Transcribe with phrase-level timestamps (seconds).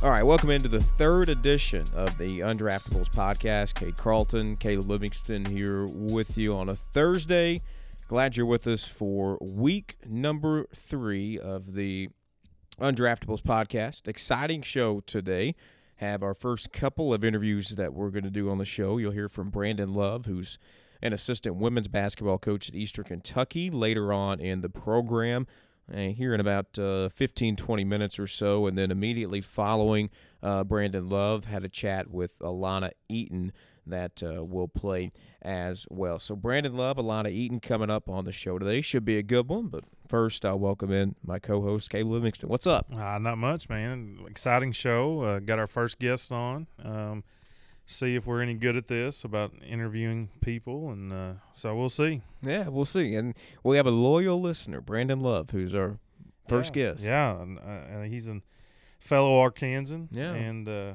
[0.00, 3.74] All right, welcome into the third edition of the Undraftables podcast.
[3.74, 7.60] Cade Carlton, Caleb Livingston here with you on a Thursday.
[8.06, 12.10] Glad you're with us for week number three of the
[12.80, 14.06] Undraftables podcast.
[14.06, 15.56] Exciting show today.
[15.96, 18.98] Have our first couple of interviews that we're going to do on the show.
[18.98, 20.58] You'll hear from Brandon Love, who's
[21.02, 25.48] an assistant women's basketball coach at Eastern Kentucky later on in the program
[25.92, 28.66] here in about uh, 15, 20 minutes or so.
[28.66, 30.10] And then immediately following
[30.42, 33.52] uh, Brandon Love, had a chat with Elauna Eaton
[33.86, 36.18] that uh, will play as well.
[36.18, 38.80] So Brandon Love, Elauna Eaton coming up on the show today.
[38.80, 39.68] Should be a good one.
[39.68, 42.48] But first, I'll welcome in my co-host, Caleb Livingston.
[42.48, 42.86] What's up?
[42.94, 44.18] Uh, not much, man.
[44.28, 45.22] Exciting show.
[45.22, 46.66] Uh, got our first guest on.
[46.84, 47.24] Um,
[47.88, 52.22] see if we're any good at this about interviewing people, and uh, so we'll see.
[52.42, 53.14] Yeah, we'll see.
[53.14, 55.98] And we have a loyal listener, Brandon Love, who's our
[56.46, 57.04] first yeah, guest.
[57.04, 58.40] Yeah, and, uh, he's a
[59.00, 60.08] fellow Arkansan.
[60.12, 60.94] Yeah, and uh,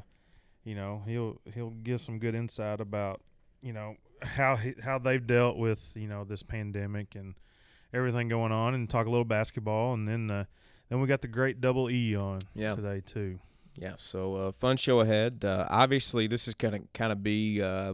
[0.63, 3.22] you know he'll he'll give some good insight about
[3.61, 7.33] you know how he, how they've dealt with you know this pandemic and
[7.94, 10.45] everything going on, and talk a little basketball, and then uh,
[10.89, 12.75] then we got the great double E on yeah.
[12.75, 13.39] today too.
[13.75, 15.43] Yeah, so uh, fun show ahead.
[15.43, 17.93] Uh, obviously, this is going to kind of be uh,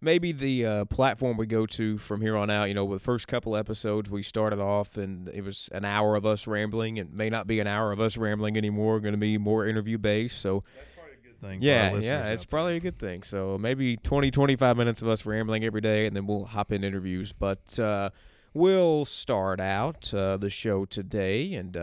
[0.00, 2.64] maybe the uh, platform we go to from here on out.
[2.64, 6.16] You know, with the first couple episodes, we started off and it was an hour
[6.16, 6.96] of us rambling.
[6.96, 9.00] It may not be an hour of us rambling anymore.
[9.00, 10.40] Going to be more interview based.
[10.40, 11.58] So that's probably a good thing.
[11.62, 13.22] Yeah, yeah, it's probably a good thing.
[13.22, 16.82] So maybe 20, 25 minutes of us rambling every day, and then we'll hop in
[16.82, 17.32] interviews.
[17.32, 18.10] But uh,
[18.54, 21.76] we'll start out uh, the show today and.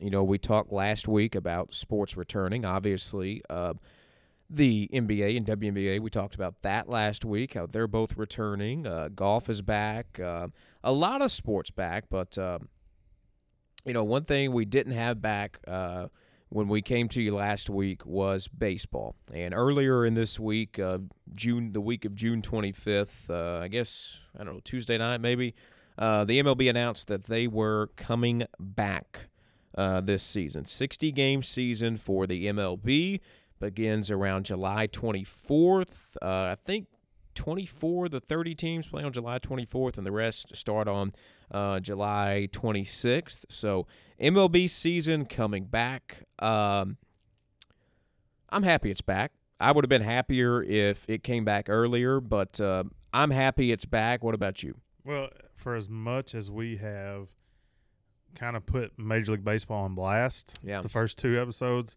[0.00, 2.64] Um, you know, we talked last week about sports returning.
[2.64, 3.74] Obviously, uh,
[4.50, 8.86] the NBA and WNBA, we talked about that last week, how they're both returning.
[8.86, 10.20] Uh, golf is back.
[10.20, 10.48] Uh,
[10.82, 12.58] a lot of sports back, but, uh,
[13.84, 16.08] you know, one thing we didn't have back uh,
[16.50, 19.16] when we came to you last week was baseball.
[19.32, 20.98] And earlier in this week, uh,
[21.34, 25.54] June, the week of June 25th, I guess, I don't know, Tuesday night maybe,
[25.96, 29.28] the MLB announced that they were coming back
[29.76, 30.64] uh, this season.
[30.64, 33.20] 60 game season for the MLB
[33.60, 36.16] begins around July 24th.
[36.22, 36.86] Uh, I think
[37.34, 41.12] 24 the 30 teams play on July 24th, and the rest start on
[41.50, 43.44] uh, July 26th.
[43.48, 43.86] So
[44.20, 46.24] MLB season coming back.
[46.38, 46.96] Um,
[48.50, 49.32] I'm happy it's back.
[49.60, 53.84] I would have been happier if it came back earlier, but uh, I'm happy it's
[53.84, 54.22] back.
[54.22, 54.76] What about you?
[55.04, 57.28] Well, for as much as we have
[58.34, 60.58] kind of put Major League Baseball on blast.
[60.62, 60.80] Yeah.
[60.80, 61.96] The first two episodes,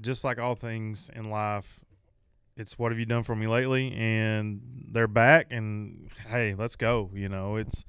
[0.00, 1.80] just like all things in life,
[2.56, 3.92] it's what have you done for me lately?
[3.92, 4.60] And
[4.90, 7.10] they're back, and hey, let's go.
[7.14, 7.84] You know, it's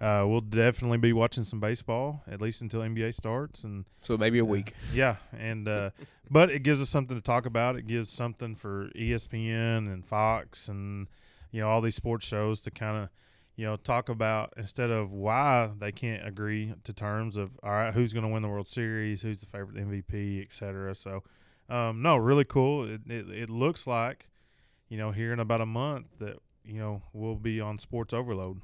[0.00, 4.38] uh, we'll definitely be watching some baseball at least until NBA starts, and so maybe
[4.38, 4.74] a week.
[4.76, 5.90] Uh, yeah, and uh,
[6.30, 7.76] but it gives us something to talk about.
[7.76, 11.08] It gives something for ESPN and Fox and
[11.50, 13.08] you know all these sports shows to kind of
[13.58, 17.92] you know, talk about instead of why they can't agree to terms of all right,
[17.92, 20.94] who's going to win the World Series, who's the favorite MVP, et cetera.
[20.94, 21.24] So,
[21.68, 22.88] um, no, really cool.
[22.88, 24.28] It, it, it looks like,
[24.88, 28.60] you know, here in about a month that you know we'll be on sports overload.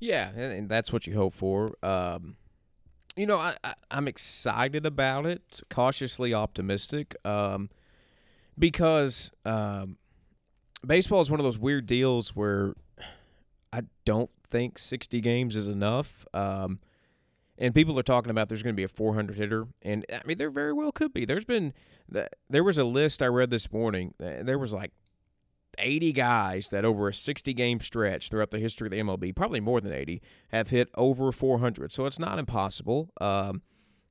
[0.00, 1.76] Yeah, and, and that's what you hope for.
[1.84, 2.34] Um,
[3.14, 7.70] you know, I, I am excited about it, cautiously optimistic, um,
[8.58, 9.98] because um,
[10.84, 12.74] baseball is one of those weird deals where
[13.76, 16.24] I don't think 60 games is enough.
[16.32, 16.80] Um,
[17.58, 20.38] and people are talking about there's going to be a 400 hitter, and I mean
[20.38, 21.24] there very well could be.
[21.24, 21.72] There's been
[22.48, 24.14] there was a list I read this morning.
[24.18, 24.92] There was like
[25.78, 29.60] 80 guys that over a 60 game stretch throughout the history of the MLB, probably
[29.60, 31.92] more than 80, have hit over 400.
[31.92, 33.10] So it's not impossible.
[33.20, 33.62] Um,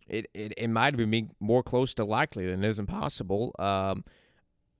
[0.08, 3.56] it, it it might be more close to likely than it is impossible.
[3.58, 4.04] Um,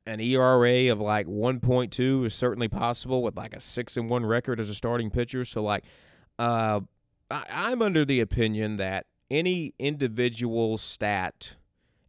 [0.06, 4.60] an ERA of like 1.2 is certainly possible with like a six and one record
[4.60, 5.44] as a starting pitcher.
[5.46, 5.84] So like,
[6.38, 6.82] uh,
[7.32, 11.56] I, am under the opinion that any individual stat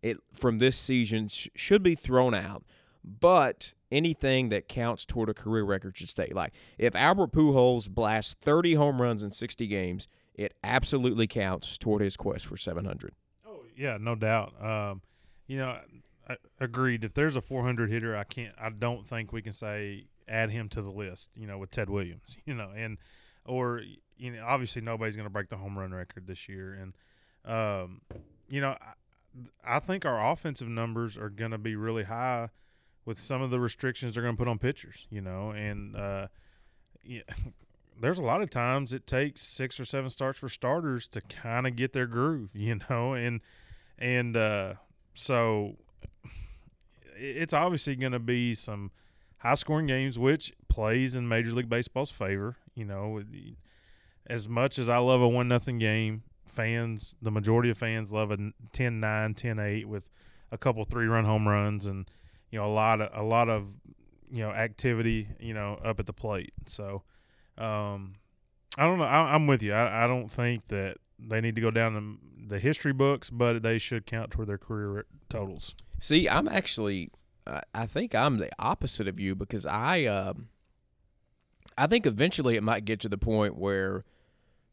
[0.03, 2.65] it from this season sh- should be thrown out,
[3.03, 6.31] but anything that counts toward a career record should stay.
[6.35, 12.03] Like if Albert Pujols blasts 30 home runs in 60 games, it absolutely counts toward
[12.03, 13.12] his quest for 700.
[13.47, 14.53] Oh yeah, no doubt.
[14.62, 15.00] Um,
[15.47, 15.79] you know,
[16.61, 17.05] agreed.
[17.05, 18.55] If there's a 400 hitter, I can't.
[18.61, 21.31] I don't think we can say add him to the list.
[21.34, 22.37] You know, with Ted Williams.
[22.46, 22.99] You know, and
[23.44, 23.82] or
[24.17, 26.75] you know, obviously nobody's going to break the home run record this year.
[26.75, 26.94] And
[27.44, 28.00] um,
[28.49, 28.76] you know,
[29.64, 32.50] I, I think our offensive numbers are going to be really high
[33.05, 35.06] with some of the restrictions they're going to put on pitchers.
[35.11, 36.29] You know, and uh,
[37.02, 37.22] yeah.
[37.99, 41.67] There's a lot of times it takes six or seven starts for starters to kind
[41.67, 43.40] of get their groove, you know, and
[43.99, 44.75] and uh,
[45.14, 45.76] so
[47.17, 48.91] it's obviously going to be some
[49.39, 52.57] high scoring games, which plays in Major League Baseball's favor.
[52.75, 53.23] You know,
[54.27, 58.31] as much as I love a one nothing game, fans, the majority of fans love
[58.31, 60.09] a 10-9, 10-8 with
[60.53, 62.09] a couple three run home runs and
[62.51, 63.67] you know a lot of a lot of
[64.31, 66.53] you know activity you know up at the plate.
[66.67, 67.03] So
[67.59, 68.15] um,
[68.79, 69.05] I don't know.
[69.05, 69.73] I, am with you.
[69.73, 73.63] I, I don't think that they need to go down the, the history books, but
[73.63, 75.75] they should count toward their career totals.
[75.98, 77.10] See, I'm actually,
[77.75, 80.48] I think I'm the opposite of you because I, um,
[81.78, 84.04] I think eventually it might get to the point where,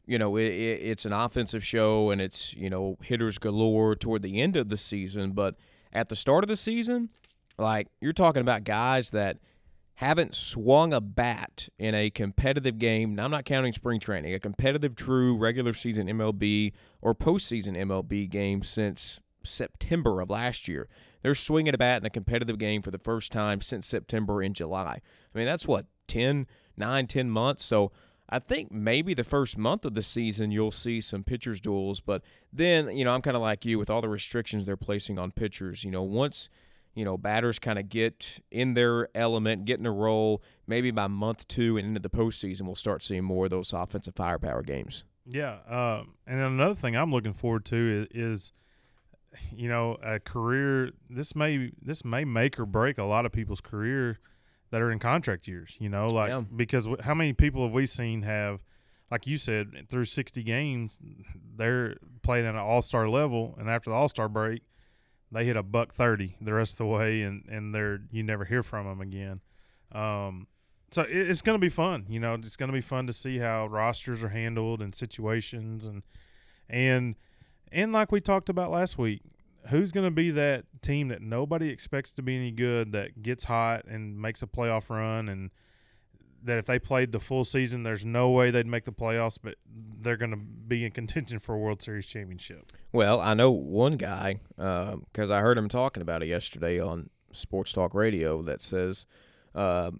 [0.06, 4.22] you know, it, it, it's an offensive show and it's you know hitters galore toward
[4.22, 5.56] the end of the season, but
[5.92, 7.10] at the start of the season,
[7.58, 9.38] like you're talking about guys that
[9.98, 13.14] haven't swung a bat in a competitive game.
[13.14, 18.28] Now, I'm not counting spring training, a competitive, true regular season MLB or postseason MLB
[18.28, 20.88] game since September of last year.
[21.24, 24.54] They're swinging a bat in a competitive game for the first time since September in
[24.54, 25.00] July.
[25.34, 27.64] I mean, that's what, 10, 9, 10 months?
[27.64, 27.90] So
[28.28, 32.22] I think maybe the first month of the season you'll see some pitchers duels, but
[32.52, 35.32] then, you know, I'm kind of like you with all the restrictions they're placing on
[35.32, 35.82] pitchers.
[35.82, 36.48] You know, once–
[36.94, 40.42] you know, batters kind of get in their element, get in a role.
[40.66, 44.14] Maybe by month two and into the postseason, we'll start seeing more of those offensive
[44.14, 45.04] firepower games.
[45.26, 48.52] Yeah, uh, and another thing I'm looking forward to is, is,
[49.54, 50.90] you know, a career.
[51.08, 54.18] This may this may make or break a lot of people's career
[54.70, 55.74] that are in contract years.
[55.78, 56.42] You know, like yeah.
[56.54, 58.60] because how many people have we seen have,
[59.10, 60.98] like you said, through 60 games,
[61.56, 64.62] they're playing at an All Star level, and after the All Star break
[65.34, 68.44] they hit a buck thirty the rest of the way, and and they're you never
[68.44, 69.40] hear from them again.
[69.92, 70.46] Um,
[70.92, 72.06] so it, it's going to be fun.
[72.08, 75.86] You know, it's going to be fun to see how rosters are handled and situations,
[75.86, 76.02] and
[76.68, 77.16] and
[77.74, 79.20] and like we talked about last week,
[79.68, 83.44] who's going to be that team that nobody expects to be any good that gets
[83.44, 85.50] hot and makes a playoff run and
[86.44, 89.54] that if they played the full season, there's no way they'd make the playoffs, but
[90.02, 92.70] they're going to be in contention for a World Series championship.
[92.92, 97.08] Well, I know one guy because uh, I heard him talking about it yesterday on
[97.32, 99.06] Sports Talk Radio that says
[99.54, 99.92] uh,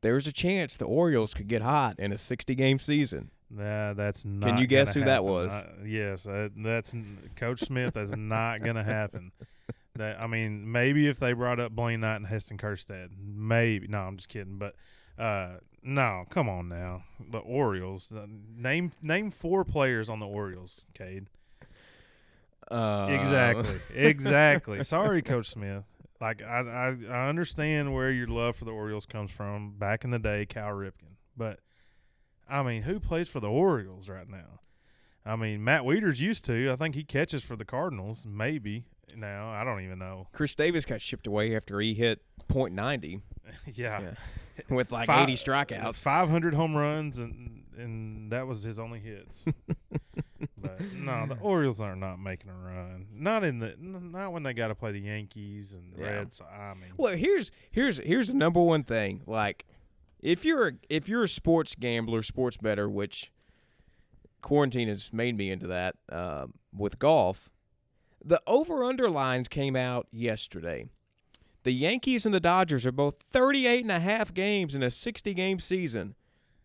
[0.00, 3.30] there's a chance the Orioles could get hot in a 60 game season.
[3.54, 4.48] Nah, that's not.
[4.48, 5.12] Can you guess who happen.
[5.12, 5.52] that was?
[5.52, 6.94] Uh, yes, uh, that's
[7.36, 7.94] Coach Smith.
[7.94, 9.32] That's not going to happen.
[9.96, 13.88] That I mean, maybe if they brought up Blaine Knight and Heston Kjerstad, maybe.
[13.88, 14.56] No, I'm just kidding.
[14.56, 14.74] But
[15.18, 17.04] uh, no, come on now.
[17.30, 18.10] The Orioles.
[18.10, 18.24] Uh,
[18.56, 21.26] name name four players on the Orioles, Cade.
[22.70, 23.80] Uh, exactly.
[23.94, 24.84] Exactly.
[24.84, 25.84] Sorry, Coach Smith.
[26.22, 29.74] Like I, I I understand where your love for the Orioles comes from.
[29.78, 31.16] Back in the day, Cal Ripken.
[31.36, 31.60] But
[32.52, 34.60] I mean, who plays for the Orioles right now?
[35.24, 36.70] I mean, Matt Wieters used to.
[36.70, 38.84] I think he catches for the Cardinals, maybe.
[39.16, 40.28] Now I don't even know.
[40.32, 42.20] Chris Davis got shipped away after he hit
[42.50, 43.22] .90.
[43.74, 44.00] yeah.
[44.00, 44.14] yeah.
[44.68, 49.44] with like Five, 80 strikeouts, 500 home runs, and and that was his only hits.
[50.58, 53.06] but no, the Orioles are not making a run.
[53.14, 56.16] Not in the not when they got to play the Yankees and yeah.
[56.16, 56.40] Reds.
[56.40, 59.22] I mean, well, here's here's here's the number one thing.
[59.26, 59.64] Like,
[60.22, 63.32] if you're a, if you're a sports gambler, sports better, which
[64.40, 67.50] quarantine has made me into that uh, with golf.
[68.24, 70.86] The over under lines came out yesterday.
[71.64, 75.34] The Yankees and the Dodgers are both 38 and a half games in a 60
[75.34, 76.14] game season.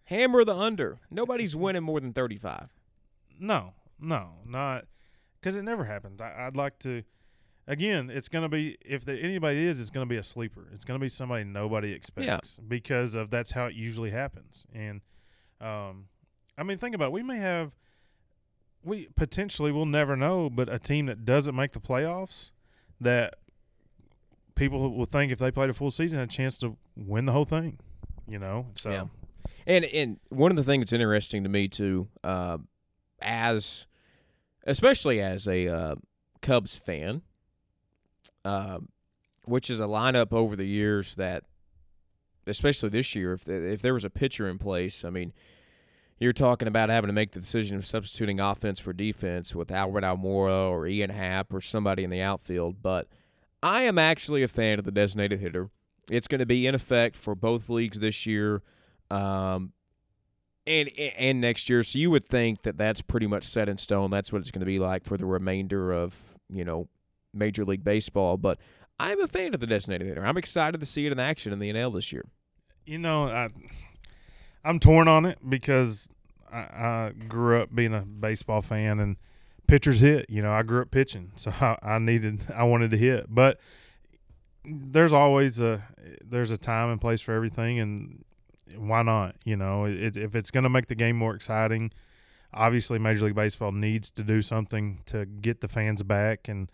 [0.05, 0.99] Hammer the under.
[1.11, 2.69] Nobody's winning more than 35.
[3.39, 4.85] No, no, not
[5.39, 6.21] because it never happens.
[6.21, 7.03] I, would like to.
[7.67, 10.67] Again, it's going to be if the, anybody is, it's going to be a sleeper.
[10.73, 12.65] It's going to be somebody nobody expects yeah.
[12.67, 14.65] because of that's how it usually happens.
[14.73, 15.01] And
[15.59, 16.05] um,
[16.57, 17.11] I mean, think about it.
[17.11, 17.73] We may have
[18.83, 22.51] we potentially we'll never know, but a team that doesn't make the playoffs
[23.01, 23.35] that
[24.55, 27.31] people will think if they played a full season, had a chance to win the
[27.31, 27.77] whole thing.
[28.27, 29.03] You know, so yeah.
[29.65, 32.57] And and one of the things that's interesting to me too, uh,
[33.21, 33.87] as
[34.65, 35.95] especially as a uh,
[36.41, 37.21] Cubs fan,
[38.47, 38.79] uh,
[39.43, 41.43] which is a lineup over the years that,
[42.45, 45.33] especially this year, if if there was a pitcher in place, I mean,
[46.17, 50.03] you're talking about having to make the decision of substituting offense for defense with Albert
[50.03, 53.09] Almora or Ian Happ or somebody in the outfield, but
[53.61, 55.69] I am actually a fan of the designated hitter.
[56.09, 58.61] It's going to be in effect for both leagues this year,
[59.11, 59.73] um,
[60.65, 61.83] and and next year.
[61.83, 64.09] So you would think that that's pretty much set in stone.
[64.09, 66.15] That's what it's going to be like for the remainder of
[66.49, 66.87] you know
[67.33, 68.37] Major League Baseball.
[68.37, 68.59] But
[68.99, 70.25] I'm a fan of the designated hitter.
[70.25, 72.25] I'm excited to see it in action in the NL this year.
[72.85, 73.49] You know, I,
[74.63, 76.09] I'm torn on it because
[76.51, 79.17] I, I grew up being a baseball fan and
[79.67, 80.29] pitchers hit.
[80.29, 83.27] You know, I grew up pitching, so I, I needed, I wanted to hit.
[83.29, 83.59] But
[84.65, 85.83] there's always a
[86.23, 88.25] there's a time and place for everything, and
[88.75, 89.35] why not?
[89.45, 91.91] You know, it, if it's going to make the game more exciting,
[92.53, 96.69] obviously Major League Baseball needs to do something to get the fans back, and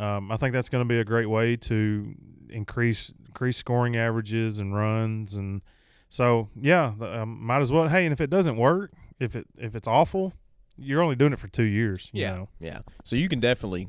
[0.00, 2.14] um, I think that's going to be a great way to
[2.48, 5.60] increase increase scoring averages and runs, and
[6.08, 7.88] so yeah, um, might as well.
[7.88, 10.32] Hey, and if it doesn't work, if it if it's awful,
[10.76, 12.08] you're only doing it for two years.
[12.12, 12.48] yeah, know?
[12.58, 12.80] yeah.
[13.04, 13.88] So you can definitely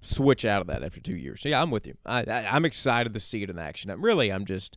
[0.00, 1.40] switch out of that after two years.
[1.40, 1.94] So yeah, I'm with you.
[2.04, 3.90] I, I I'm excited to see it in action.
[3.90, 4.76] I'm, really, I'm just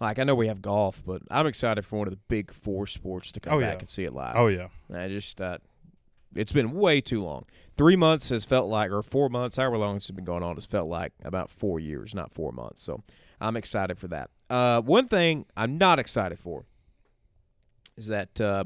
[0.00, 2.86] like I know we have golf, but I'm excited for one of the big four
[2.86, 3.80] sports to come Oh, back yeah.
[3.80, 4.36] and see it live.
[4.36, 5.58] Oh yeah, I just uh,
[6.34, 7.44] it's been way too long.
[7.76, 10.54] Three months has felt like, or four months, however long this has been going on,
[10.56, 12.82] has felt like about four years, not four months.
[12.82, 13.02] So
[13.40, 14.30] I'm excited for that.
[14.48, 16.64] Uh, one thing I'm not excited for
[17.96, 18.64] is that uh,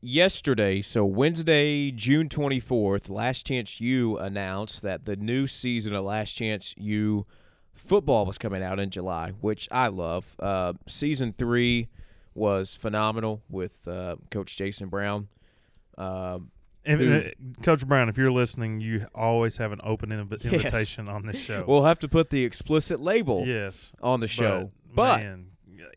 [0.00, 6.32] yesterday, so Wednesday, June 24th, Last Chance U announced that the new season of Last
[6.32, 7.26] Chance U
[7.74, 10.36] football was coming out in July, which I love.
[10.38, 11.88] Uh, season three
[12.34, 15.28] was phenomenal with uh, Coach Jason Brown.
[15.98, 16.50] Um,
[16.86, 20.52] And, uh, Coach Brown, if you're listening, you always have an open inv- Yes.
[20.52, 21.64] invitation on this show.
[21.66, 25.46] we'll have to put the explicit label yes, on the show, but, man,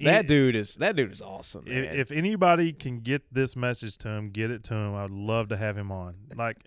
[0.02, 1.66] that i- dude is that dude is awesome.
[1.68, 1.96] If, man.
[2.00, 4.96] if anybody can get this message to him, get it to him.
[4.96, 6.16] I'd love to have him on.
[6.36, 6.58] Like,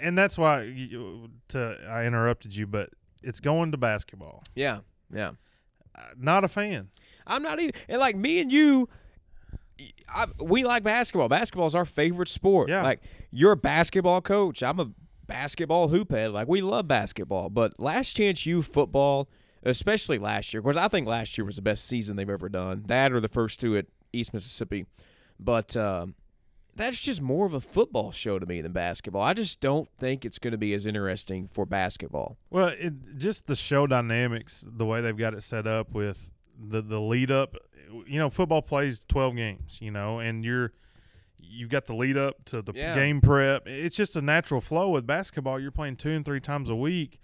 [0.00, 2.90] and that's why you, to I interrupted you, but
[3.22, 4.42] it's going to basketball.
[4.54, 4.80] yeah,
[5.12, 5.32] yeah.
[5.94, 6.88] Uh, Not a fan.
[7.26, 7.72] I'm not either.
[7.88, 8.88] And like me and you,
[10.08, 11.28] I, we like basketball.
[11.28, 12.68] Basketball is our favorite sport.
[12.68, 12.82] Yeah.
[12.82, 14.62] Like you're a basketball coach.
[14.62, 14.90] I'm a
[15.26, 16.30] basketball hoop head.
[16.32, 17.50] Like we love basketball.
[17.50, 19.28] But Last Chance U football,
[19.62, 22.84] especially last year, because I think last year was the best season they've ever done.
[22.86, 24.86] That or the first two at East Mississippi.
[25.38, 26.14] But um,
[26.74, 29.22] that's just more of a football show to me than basketball.
[29.22, 32.36] I just don't think it's going to be as interesting for basketball.
[32.50, 36.80] Well, it, just the show dynamics, the way they've got it set up with the
[36.80, 37.56] the lead up.
[38.06, 39.78] You know, football plays twelve games.
[39.80, 40.72] You know, and you're
[41.38, 42.94] you've got the lead up to the Yeah.
[42.94, 43.66] game prep.
[43.66, 45.60] It's just a natural flow with basketball.
[45.60, 47.20] You're playing two and three times a week.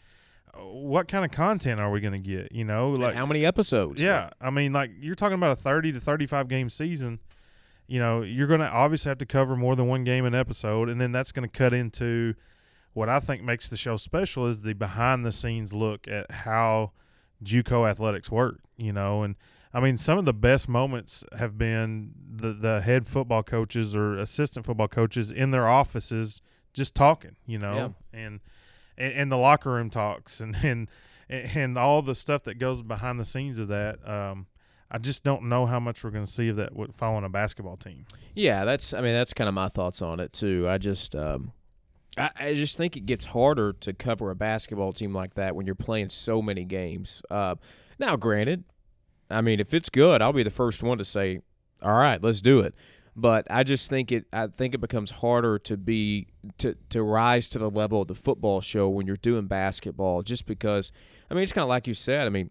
[0.55, 2.53] What kind of content are we going to get?
[2.53, 4.01] You know, Like like how many episodes?
[4.03, 7.21] yeah, I mean, like you're talking about a 30 to 35 game season.
[7.89, 10.89] You know, you're going to obviously have to cover more than one game an episode,
[10.89, 12.35] and then that's going to cut into
[12.93, 16.93] what I think makes the show special is the behind the scenes look at how
[17.43, 18.61] JUCO athletics work.
[18.77, 19.37] You know, and
[19.75, 24.19] I mean, some of the best moments have been the the head football coaches or
[24.19, 26.43] assistant football coaches in their offices
[26.75, 27.37] just talking.
[27.47, 28.41] You know, and,
[28.99, 30.89] and and the locker room talks and and
[31.29, 34.07] and all the stuff that goes behind the scenes of that.
[34.09, 34.47] Um,
[34.91, 37.79] I just don't know how much we're going to see of that following a basketball
[37.79, 38.05] team.
[38.35, 38.93] Yeah, that's.
[38.93, 40.69] I mean, that's kind of my thoughts on it too.
[40.69, 41.53] I just, um,
[42.19, 45.65] I, I just think it gets harder to cover a basketball team like that when
[45.65, 47.23] you're playing so many games.
[47.31, 47.55] Uh,
[47.99, 48.65] now, granted,
[49.33, 51.41] I mean, if it's good, I'll be the first one to say,
[51.83, 52.75] "All right, let's do it."
[53.15, 54.27] But I just think it.
[54.33, 58.15] I think it becomes harder to be to to rise to the level of the
[58.15, 60.93] football show when you're doing basketball, just because.
[61.31, 62.27] I mean, it's kind of like you said.
[62.27, 62.51] I mean,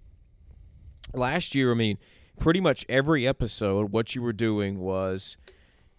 [1.13, 1.99] last year, I mean,
[2.39, 5.37] pretty much every episode, what you were doing was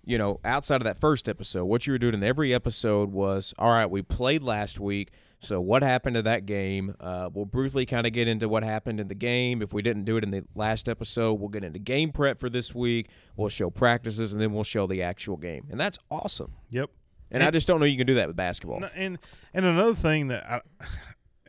[0.05, 3.55] you know, outside of that first episode, what you were doing in every episode was,
[3.59, 5.11] all right, we played last week.
[5.43, 6.95] So what happened to that game?
[7.01, 9.61] Uh, we'll briefly kind of get into what happened in the game.
[9.61, 12.49] If we didn't do it in the last episode, we'll get into game prep for
[12.49, 13.09] this week.
[13.37, 16.55] We'll show practices, and then we'll show the actual game, and that's awesome.
[16.71, 16.91] Yep.
[17.33, 18.85] And I just don't know you can do that with basketball.
[18.95, 19.19] And
[19.55, 20.61] and another thing that I,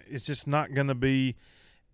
[0.07, 1.35] it's just not going to be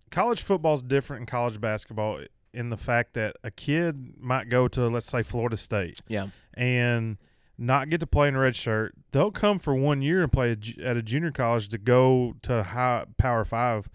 [0.09, 4.67] college football is different in college basketball in the fact that a kid might go
[4.67, 7.17] to let's say Florida State Yeah, and
[7.59, 8.95] not get to play in a red shirt.
[9.11, 13.05] They'll come for one year and play at a junior college to go to high
[13.17, 13.89] Power Five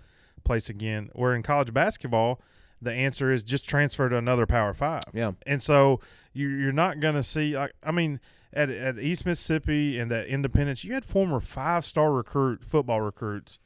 [0.45, 1.11] place again.
[1.15, 2.41] Where in college basketball,
[2.81, 5.03] the answer is just transfer to another Power Five.
[5.13, 6.01] yeah, And so
[6.33, 8.21] you, you're not going to see, like, I mean,
[8.53, 13.59] at, at East Mississippi and at Independence, you had former five star recruit football recruits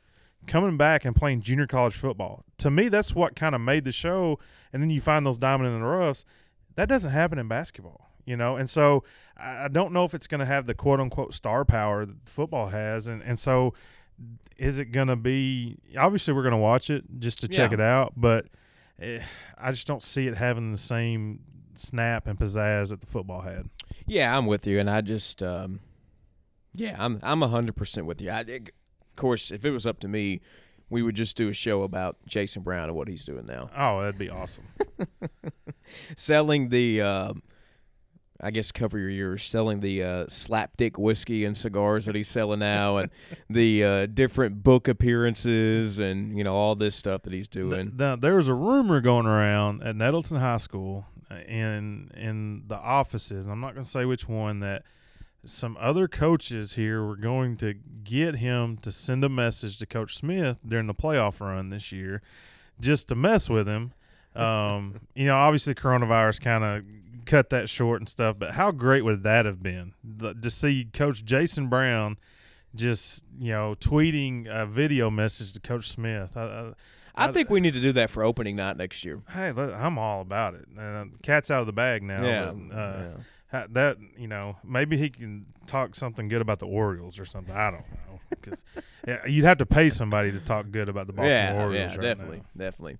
[0.46, 2.44] coming back and playing junior college football.
[2.58, 4.38] To me, that's what kind of made the show.
[4.72, 6.24] And then you find those diamond in the roughs.
[6.76, 8.56] That doesn't happen in basketball, you know.
[8.56, 9.02] And so
[9.38, 12.68] I don't know if it's going to have the quote unquote star power that football
[12.68, 13.06] has.
[13.06, 13.74] And and so
[14.56, 15.78] is it going to be?
[15.96, 17.74] Obviously, we're going to watch it just to check Yeah.
[17.74, 18.46] it out, but
[19.00, 19.20] eh,
[19.56, 21.40] I just don't see it having the same
[21.74, 23.68] snap and pizzazz that the football had.
[24.06, 24.36] yeah.
[24.36, 25.78] I'm with you, and I just, um,
[26.74, 28.30] yeah, I'm I'm hundred percent with you.
[28.30, 30.40] I, of course, if it was up to me,
[30.90, 33.70] we would just do a show about Jason Brown and what he's doing now.
[33.76, 34.64] Oh, that'd be awesome.
[36.16, 37.42] selling the um
[38.40, 42.60] I guess cover your ears, selling the uh, slapdick whiskey and cigars that he's selling
[42.60, 43.10] now, and
[43.50, 47.94] the uh, different book appearances, and you know all this stuff that he's doing.
[47.96, 52.76] Now, there was a rumor going around at Nettleton High School uh, in in the
[52.76, 53.46] offices.
[53.46, 54.84] and I'm not going to say which one that
[55.44, 60.16] some other coaches here were going to get him to send a message to Coach
[60.16, 62.22] Smith during the playoff run this year,
[62.80, 63.92] just to mess with him.
[64.36, 66.84] Um, you know, obviously coronavirus kind of
[67.28, 71.24] cut that short and stuff, but how great would that have been to see Coach
[71.24, 72.16] Jason Brown
[72.74, 76.36] just you know tweeting a video message to Coach Smith?
[76.36, 76.72] I, I,
[77.28, 79.20] I think we need to do that for opening night next year.
[79.30, 80.66] Hey, look, I'm all about it.
[80.78, 82.22] Uh, cat's out of the bag now.
[82.24, 83.02] yeah, but, uh,
[83.52, 83.66] yeah.
[83.72, 87.54] that you know, maybe he can talk something good about the Orioles or something.
[87.54, 88.20] I don't know.
[88.42, 88.64] 'Cause,
[89.06, 91.74] yeah, you'd have to pay somebody to talk good about the Baltimore yeah, Orioles.
[91.74, 92.64] yeah, right definitely, now.
[92.64, 92.98] definitely.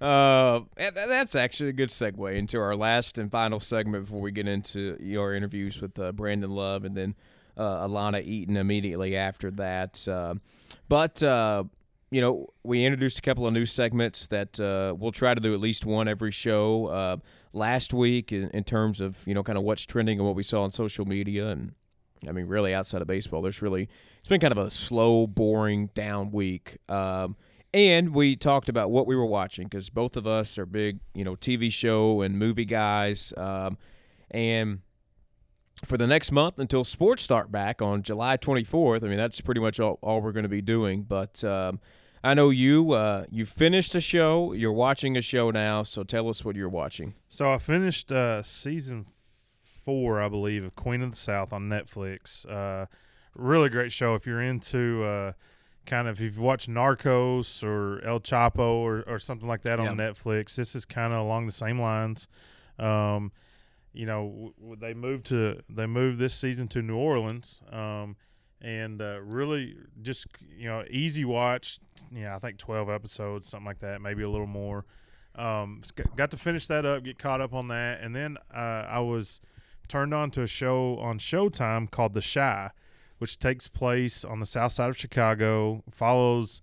[0.00, 4.48] Uh, that's actually a good segue into our last and final segment before we get
[4.48, 7.14] into your interviews with uh, Brandon Love and then
[7.56, 10.08] uh, Elauna Eaton immediately after that.
[10.08, 10.36] Uh,
[10.88, 11.64] but uh,
[12.10, 15.54] you know, we introduced a couple of new segments that uh, we'll try to do
[15.54, 16.86] at least one every show.
[16.86, 17.16] Uh,
[17.52, 20.42] last week, in, in terms of you know, kind of what's trending and what we
[20.42, 21.74] saw on social media, and
[22.26, 23.88] I mean, really outside of baseball, there's really
[24.18, 26.78] it's been kind of a slow, boring, down week.
[26.88, 27.36] Um,
[27.72, 31.24] and we talked about what we were watching because both of us are big, you
[31.24, 33.32] know, TV show and movie guys.
[33.36, 33.78] Um,
[34.30, 34.80] and
[35.84, 39.60] for the next month until sports start back on July 24th, I mean, that's pretty
[39.60, 41.02] much all, all we're going to be doing.
[41.02, 41.80] But um,
[42.24, 45.84] I know you, uh, you finished a show, you're watching a show now.
[45.84, 47.14] So tell us what you're watching.
[47.28, 49.06] So I finished uh, season
[49.62, 52.48] four, I believe, of Queen of the South on Netflix.
[52.50, 52.86] Uh,
[53.34, 55.32] really great show if you're into uh,
[55.90, 59.86] kind of if you've watched Narcos or El Chapo or, or something like that on
[59.96, 60.54] Netflix.
[60.54, 62.28] This is kind of along the same lines.
[62.78, 63.32] Um,
[63.92, 67.60] you know, w- w- they moved to they moved this season to New Orleans.
[67.72, 68.16] Um,
[68.62, 71.78] and uh, really just you know easy watch
[72.12, 74.84] yeah i think 12 episodes something like that maybe a little more
[75.34, 78.84] um, got- got to finish that up get caught up on that and then uh,
[78.86, 79.40] i was
[79.88, 82.70] turned on to a show on showtime called the Chi
[83.20, 86.60] which takes place on the south side of chicago follows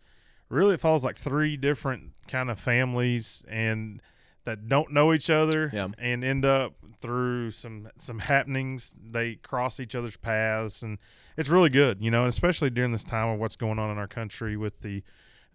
[0.49, 4.01] really it follows like three different kind of families and
[4.45, 5.87] that don't know each other Yeah.
[5.97, 10.97] and end up through some some happenings they cross each other's paths and
[11.37, 14.07] it's really good you know especially during this time of what's going on in our
[14.07, 15.03] country with the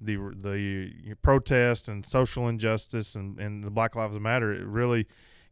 [0.00, 5.06] the the protest and social injustice and, and the Black Lives Matter it really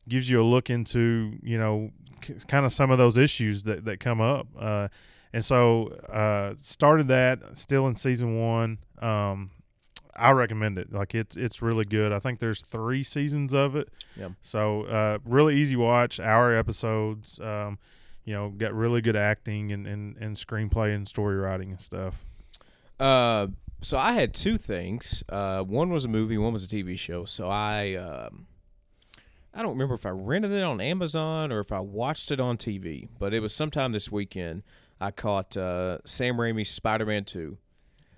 [0.08, 3.84] gives you a look into you know k- kind of some of those issues that,
[3.84, 4.88] that come up uh,
[5.32, 9.50] and so uh, started that still in season one um,
[10.16, 13.88] I recommend it like it's it's really good I think there's three seasons of it
[14.16, 14.30] Yeah.
[14.42, 17.78] so uh, really easy watch hour episodes um,
[18.24, 22.24] you know got really good acting and, and, and screenplay and story writing and stuff
[22.98, 23.46] Uh,
[23.82, 25.24] so I had two things.
[25.30, 27.24] Uh, one was a movie, one was a TV show.
[27.24, 28.46] So I, um,
[29.54, 32.58] I don't remember if I rented it on Amazon or if I watched it on
[32.58, 34.64] TV, but it was sometime this weekend.
[35.00, 37.58] I caught uh, Sam Raimi's Spider-Man Two.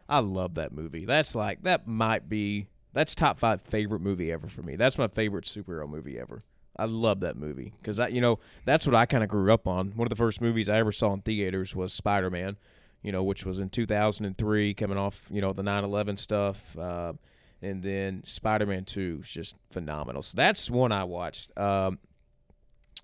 [0.08, 1.04] I love that movie.
[1.04, 4.76] That's like that might be that's top five favorite movie ever for me.
[4.76, 6.42] That's my favorite superhero movie ever.
[6.76, 9.66] I love that movie because I, you know, that's what I kind of grew up
[9.66, 9.92] on.
[9.92, 12.56] One of the first movies I ever saw in theaters was Spider-Man
[13.02, 17.12] you know, which was in 2003, coming off, you know, the 9/11 stuff, uh,
[17.60, 20.22] and then Spider-Man 2 is just phenomenal.
[20.22, 21.56] So that's one I watched.
[21.58, 21.98] Um,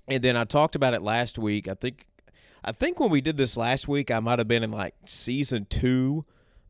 [0.06, 1.68] and then I talked about it last week.
[1.68, 2.06] I think,
[2.64, 5.66] I think when we did this last week, I might have been in like season
[5.68, 6.24] two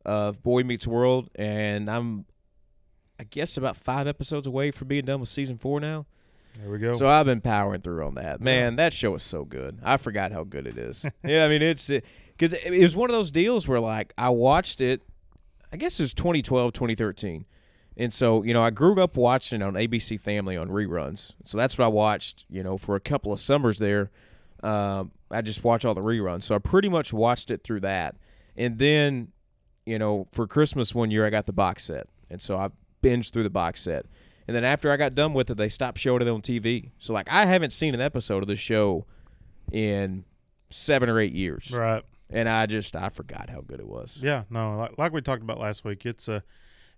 [0.05, 2.25] of Boy Meets World, and I'm,
[3.19, 6.05] I guess, about five episodes away from being done with season four now.
[6.59, 8.41] there we go So I've been powering through on that.
[8.41, 9.79] Man, that show is so good.
[9.83, 11.05] I forgot how good it is.
[11.23, 14.29] yeah, I mean it's because it, it was one of those deals where like I
[14.29, 15.01] watched it.
[15.71, 17.45] I guess it was 2012, 2013.
[17.95, 21.33] And so, you know, I grew up watching on ABC Family on reruns.
[21.43, 24.09] So that's what I watched, you know, for a couple of summers there.
[24.63, 26.43] Um, I just watch all the reruns.
[26.43, 28.15] So I pretty much watched it through that.
[28.57, 29.29] And then,
[29.85, 32.07] you know, for Christmas one year, I got the box set.
[32.29, 32.69] And so I
[33.01, 34.05] binged through the box set.
[34.47, 36.89] And then after I got done with it, they stopped showing it on TV.
[36.97, 39.05] So, like, I haven't seen an episode of the show
[39.71, 40.25] in
[40.71, 41.71] seven or eight years.
[41.71, 44.19] right And I just, I forgot how good it was.
[44.23, 46.43] Yeah, no, like, like we talked about last week, it's a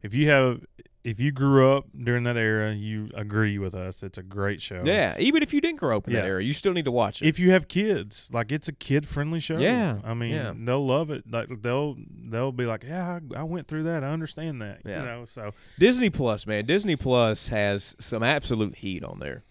[0.03, 0.61] if you have
[1.03, 4.03] if you grew up during that era, you agree with us.
[4.03, 4.83] It's a great show.
[4.85, 7.21] Yeah, even if you didn't grow up in that era, you still need to watch
[7.21, 7.27] it.
[7.27, 9.57] If you have kids, like it's a kid friendly show.
[9.57, 10.53] Yeah, I mean, yeah.
[10.55, 11.23] they'll love it.
[11.29, 11.97] Like they'll
[12.29, 14.03] they'll be like, yeah, I, I went through that.
[14.03, 14.81] I understand that.
[14.85, 14.99] Yeah.
[14.99, 19.43] You know, so Disney Plus, man, Disney Plus has some absolute heat on there.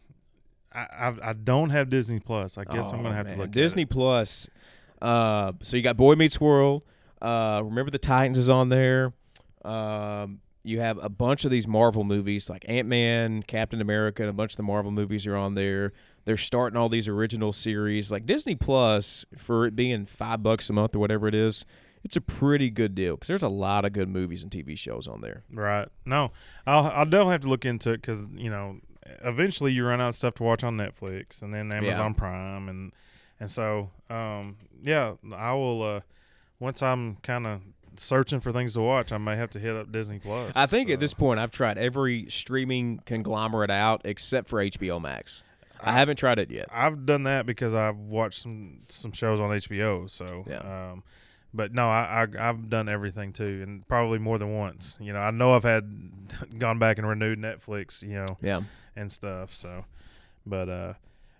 [0.72, 2.58] I I've, I don't have Disney Plus.
[2.58, 3.34] I guess I'm Oh, gonna have man.
[3.36, 3.50] to look.
[3.50, 3.90] Disney At it.
[3.90, 4.48] Plus.
[5.02, 6.82] Uh, so you got Boy Meets World.
[7.20, 9.12] Uh, remember the Titans is on there.
[9.64, 14.30] Um, you have a bunch of these Marvel movies like Ant Man, Captain America, and
[14.30, 15.92] a bunch of the Marvel movies are on there.
[16.26, 18.12] They're starting all these original series.
[18.12, 21.64] Like Disney Plus, for it being five bucks a month or whatever it is,
[22.04, 25.08] it's a pretty good deal because there's a lot of good movies and TV shows
[25.08, 25.44] on there.
[25.50, 25.88] Right.
[26.04, 26.32] No,
[26.66, 28.80] I'll I'll definitely have to look into it because you know
[29.22, 32.92] eventually you run out of stuff to watch on Netflix and then Amazon Prime and
[33.38, 36.00] and so um yeah I will uh
[36.58, 37.60] once I'm kind of
[38.00, 40.52] searching for things to watch I may have to hit up Disney Plus.
[40.56, 45.42] I think at this point I've tried every streaming conglomerate out except for HBO Max.
[45.82, 46.68] I haven't tried it yet.
[46.70, 50.10] I've done that because I've watched some some shows on HBO.
[50.10, 50.90] So, Yeah.
[50.92, 51.02] um,
[51.54, 54.98] but no, I, I I've done everything too, and probably more than once.
[55.00, 58.02] You know, I know I've had gone back and renewed Netflix.
[58.02, 58.60] You know, Yeah.
[58.94, 59.54] and stuff.
[59.54, 59.86] So,
[60.44, 60.92] but uh,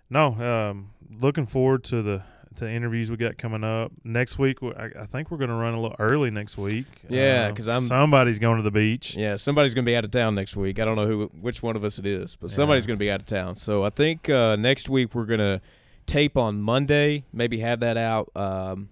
[0.09, 0.33] no,
[0.69, 2.23] um, looking forward to the
[2.57, 4.57] to interviews we got coming up next week.
[4.61, 6.85] I think we're going to run a little early next week.
[7.09, 9.15] Yeah, Uh, 'cause I'm- somebody's going to the beach.
[9.15, 10.79] Yeah, somebody's going to be out of town next week.
[10.79, 12.55] I don't know who, which one of us it is, but Yeah.
[12.55, 13.55] somebody's going to be out of town.
[13.55, 15.61] So I think uh, next week we're going to
[16.05, 17.23] tape on Monday.
[17.31, 18.89] Maybe have that out um,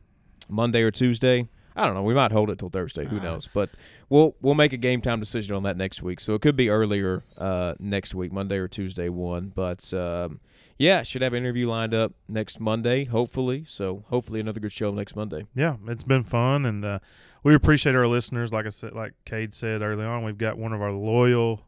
[0.48, 1.48] Monday or Tuesday.
[1.76, 2.04] I don't know.
[2.04, 3.06] We might hold it till Thursday.
[3.06, 3.48] Who knows?
[3.54, 3.70] But
[4.10, 6.20] we'll we'll make a game time decision on that next week.
[6.20, 9.52] So it could be earlier uh, next week, Monday or Tuesday one.
[9.56, 10.40] But um,
[10.80, 13.66] yeah, should have an interview lined up next Monday, hopefully.
[13.66, 15.46] So hopefully another good show next Monday.
[15.54, 17.00] yeah, it's been fun, and uh,
[17.44, 18.54] we appreciate our listeners.
[18.54, 21.68] Like I said, like Cade said early on, we've got one of our loyal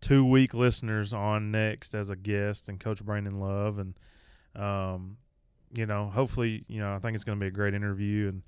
[0.00, 3.94] two week listeners on next as a guest, and Coach Brandon Love, and
[4.54, 5.16] um,
[5.76, 8.42] you know, hopefully, you know, I think it's going to be a great interview, and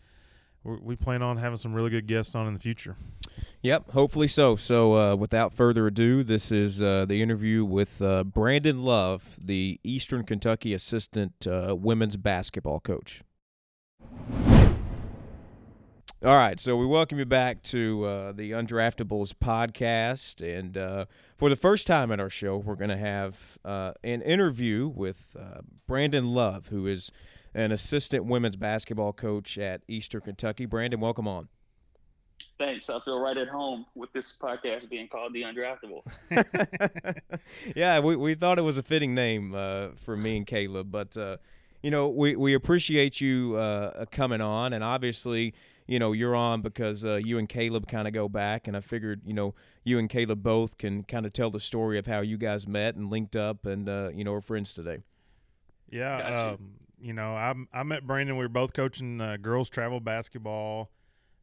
[0.64, 2.96] we plan on having some really good guests on in the future.
[3.62, 4.56] Yep, hopefully so.
[4.56, 9.80] So, uh, without further ado, this is uh, the interview with uh, Brandon Love, the
[9.82, 13.22] Eastern Kentucky assistant uh, women's basketball coach.
[16.22, 20.40] All right, so we welcome you back to uh, the Undraftables podcast.
[20.40, 21.04] And uh,
[21.36, 25.36] for the first time at our show, we're going to have an interview with
[25.86, 27.10] Brandon Love, who is
[27.54, 30.66] an assistant women's basketball coach at Eastern Kentucky.
[30.66, 31.48] Brandon, welcome on.
[32.58, 32.90] Thanks.
[32.90, 36.02] I feel right at home with this podcast being called The Undraftable.
[37.76, 41.16] yeah, we, we thought it was a fitting name uh, for me and Caleb, but
[41.16, 41.36] uh,
[41.82, 45.54] you know we, we appreciate you uh, coming on, and obviously
[45.86, 48.80] you know you're on because uh, you and Caleb kind of go back, and I
[48.80, 52.20] figured you know you and Caleb both can kind of tell the story of how
[52.20, 54.98] you guys met and linked up, and uh, you know are friends today.
[55.90, 56.54] Yeah, Gotcha.
[56.54, 56.70] um,
[57.04, 58.38] you know, I I met Brandon.
[58.38, 60.90] We were both coaching uh, girls travel basketball.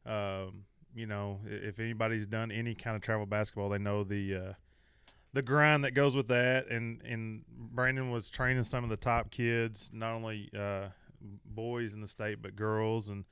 [0.04, 4.52] Um, you know, if anybody's done any kind of travel basketball, they know the uh,
[5.32, 6.68] the grind that goes with that.
[6.68, 10.88] And and Brandon was training some of the top kids, not only uh,
[11.46, 13.08] boys in the state but girls.
[13.08, 13.24] And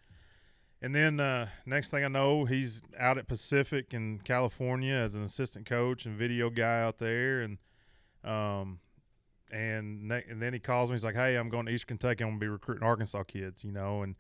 [0.81, 5.25] and then uh, next thing I know, he's out at Pacific in California as an
[5.25, 7.41] assistant coach and video guy out there.
[7.41, 7.59] And
[8.23, 8.79] um,
[9.53, 10.95] and and then he calls me.
[10.95, 12.25] He's like, "Hey, I'm going to East Kentucky.
[12.25, 14.15] I'm going to be recruiting Arkansas kids." You know, and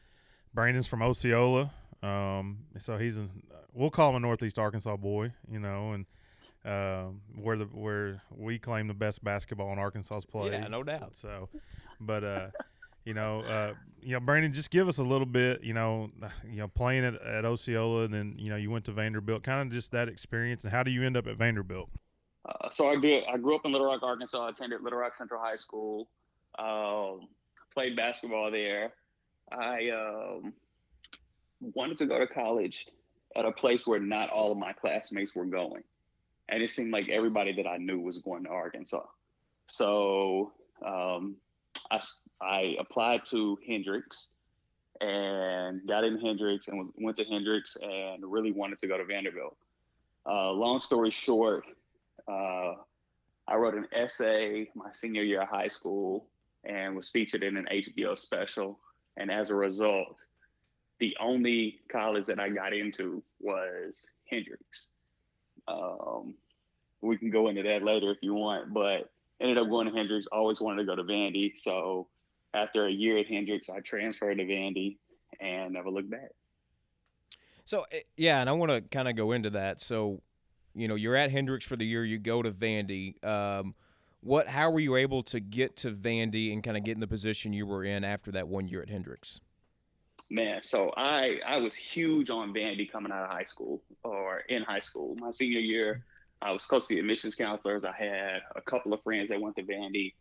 [0.54, 3.28] Brandon's from Osceola, um, so he's a
[3.72, 5.32] we'll call him a Northeast Arkansas boy.
[5.50, 6.06] You know, and
[6.64, 10.50] um, where the where we claim the best basketball in Arkansas play.
[10.50, 11.16] Yeah, no doubt.
[11.16, 11.48] So,
[12.00, 12.48] but uh,
[13.04, 15.62] you know, uh, you know, Brandon, just give us a little bit.
[15.62, 16.10] You know,
[16.44, 19.42] you know, playing at, at Osceola, and then you know, you went to Vanderbilt.
[19.42, 21.90] Kind of just that experience, and how do you end up at Vanderbilt?
[22.48, 24.46] Uh, so I grew, I grew up in Little Rock, Arkansas.
[24.46, 26.08] I attended Little Rock Central High School.
[26.58, 27.28] Um,
[27.72, 28.92] played basketball there.
[29.52, 30.52] I um,
[31.60, 32.86] wanted to go to college
[33.36, 35.82] at a place where not all of my classmates were going.
[36.48, 39.04] And it seemed like everybody that I knew was going to Arkansas.
[39.68, 40.52] So
[40.84, 41.36] um,
[41.90, 42.00] I,
[42.40, 44.30] I applied to Hendrix
[45.00, 49.56] and got in Hendrix and went to Hendrix and really wanted to go to Vanderbilt.
[50.26, 51.64] Uh, long story short,
[52.30, 52.74] uh,
[53.48, 56.26] I wrote an essay my senior year of high school
[56.64, 58.78] and was featured in an HBO special.
[59.16, 60.24] And as a result,
[61.00, 64.88] the only college that I got into was Hendrix.
[65.66, 66.34] Um,
[67.00, 70.26] we can go into that later if you want, but ended up going to Hendrix.
[70.30, 71.58] Always wanted to go to Vandy.
[71.58, 72.08] So
[72.54, 74.98] after a year at Hendrix, I transferred to Vandy
[75.40, 76.30] and never looked back.
[77.64, 79.80] So eh, yeah, and I want to kind of go into that.
[79.80, 80.22] So,
[80.74, 82.04] you know, you're at Hendrix for the year.
[82.04, 83.22] You go to Vandy.
[83.24, 83.74] Um,
[84.20, 84.48] what?
[84.48, 87.52] How were you able to get to Vandy and kind of get in the position
[87.52, 89.40] you were in after that one year at Hendrix?
[90.28, 94.62] Man, so I I was huge on Vandy coming out of high school or in
[94.62, 95.16] high school.
[95.16, 96.04] My senior year,
[96.40, 97.84] I was close to the admissions counselors.
[97.84, 100.14] I had a couple of friends that went to Vandy,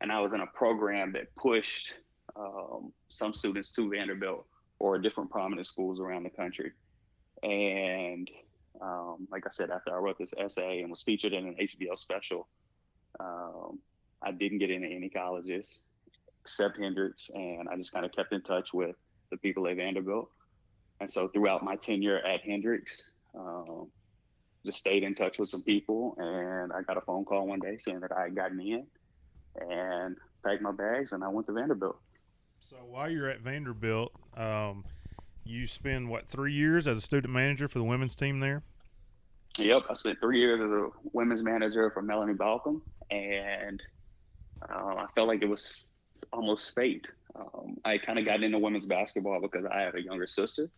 [0.00, 1.92] and I was in a program that pushed
[2.34, 4.46] um, some students to Vanderbilt
[4.78, 6.72] or different prominent schools around the country.
[7.42, 8.28] And
[8.80, 11.96] um, like I said, after I wrote this essay and was featured in an HBO
[11.96, 12.48] special,
[13.20, 13.78] um,
[14.22, 15.82] I didn't get into any colleges
[16.40, 18.96] except Hendrix, and I just kind of kept in touch with
[19.30, 20.30] the people at Vanderbilt.
[21.00, 23.88] And so throughout my tenure at Hendrix, um,
[24.64, 27.76] just stayed in touch with some people, and I got a phone call one day
[27.78, 28.86] saying that I had gotten in,
[29.60, 31.98] and packed my bags, and I went to Vanderbilt.
[32.70, 34.84] So while you're at Vanderbilt, um,
[35.44, 38.62] you spend what three years as a student manager for the women's team there?
[39.56, 43.80] Yep, I spent three years as a women's manager for Melanie Balcomb, and
[44.68, 45.84] uh, I felt like it was
[46.32, 47.06] almost fate.
[47.36, 50.68] Um, I kind of got into women's basketball because I had a younger sister,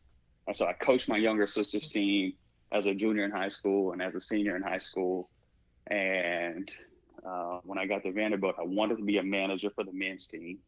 [0.46, 2.35] and so I coached my younger sister's team
[2.72, 5.31] as a junior in high school and as a senior in high school.
[5.88, 6.70] And
[7.26, 10.26] uh, when I got to Vanderbilt, I wanted to be a manager for the men's
[10.26, 10.59] team,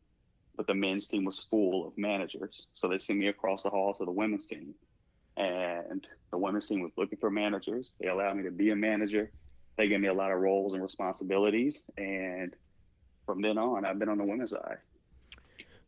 [0.58, 2.66] but the men's team was full of managers.
[2.74, 4.74] So they sent me across the hall to the women's team.
[5.36, 7.92] And the women's team was looking for managers.
[8.00, 9.30] They allowed me to be a manager.
[9.76, 11.84] They gave me a lot of roles and responsibilities.
[11.96, 12.54] And
[13.24, 14.78] from then on, I've been on the women's side.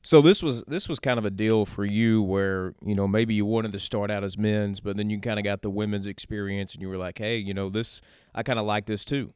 [0.03, 3.35] So this was this was kind of a deal for you where you know maybe
[3.35, 6.07] you wanted to start out as men's, but then you kind of got the women's
[6.07, 8.01] experience, and you were like, hey, you know this
[8.35, 9.35] I kind of like this too.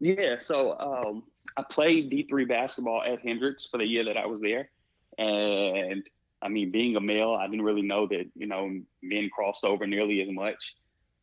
[0.00, 1.22] Yeah, so um,
[1.56, 4.70] I played D three basketball at Hendrix for the year that I was there,
[5.18, 6.02] and
[6.40, 9.86] I mean, being a male, I didn't really know that you know men crossed over
[9.86, 10.74] nearly as much,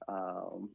[0.08, 0.70] um,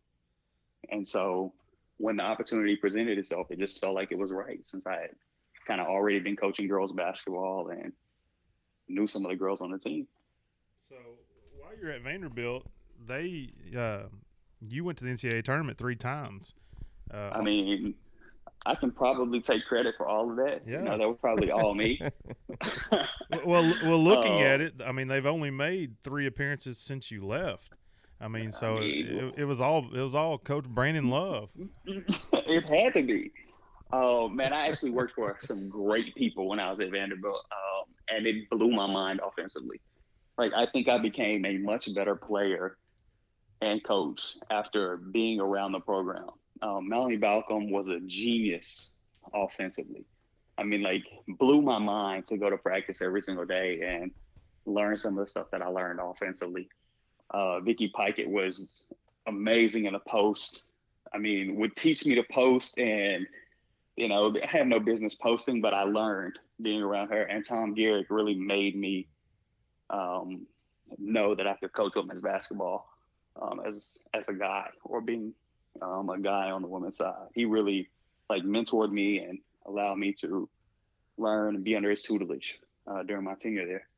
[0.90, 1.52] and so
[1.98, 5.11] when the opportunity presented itself, it just felt like it was right since I had
[5.66, 7.92] kind of already been coaching girls basketball and
[8.88, 10.07] knew some of the girls on the team.
[10.88, 10.96] So
[11.59, 12.66] while you're at Vanderbilt,
[13.07, 14.04] they uh,
[14.61, 16.54] you went to the NCAA tournament three times.
[17.12, 17.94] Uh, I mean,
[18.66, 20.62] I can probably take credit for all of that.
[20.66, 22.00] Yeah, you know, that was probably all me.
[23.44, 27.27] well, well, looking uh, at it, I mean, they've only made three appearances since you
[27.27, 27.74] left.
[28.20, 31.50] I mean, so I mean, it, it, was all it was all Coach Brandon Love.
[31.85, 33.33] it had to be.
[33.92, 37.92] Oh man, I actually worked for some great people when I was at Vanderbilt, um,
[38.09, 39.81] and it blew my mind offensively.
[40.38, 42.79] Like I think I became a much better player
[43.61, 46.31] and coach after being around the program.
[46.62, 48.94] Um, Melanie Balcomb was a genius
[49.32, 50.04] offensively.
[50.56, 51.04] I mean, like
[51.38, 54.10] blew my mind to go to practice every single day and
[54.66, 56.68] learn some of the stuff that I learned offensively.
[57.30, 58.86] Uh, Vicky Pikett was
[59.26, 60.64] amazing in the post.
[61.12, 63.26] I mean, would teach me to post and
[63.96, 67.22] you know, I have no business posting, but I learned being around her.
[67.22, 69.06] And Tom Garrick really made me
[69.90, 70.46] um,
[70.98, 72.88] know that I could coach women's basketball
[73.40, 75.32] um, as as a guy or being
[75.82, 77.28] um, a guy on the women's side.
[77.34, 77.88] He really
[78.30, 80.48] like mentored me and allowed me to
[81.18, 83.88] learn and be under his tutelage uh, during my tenure there.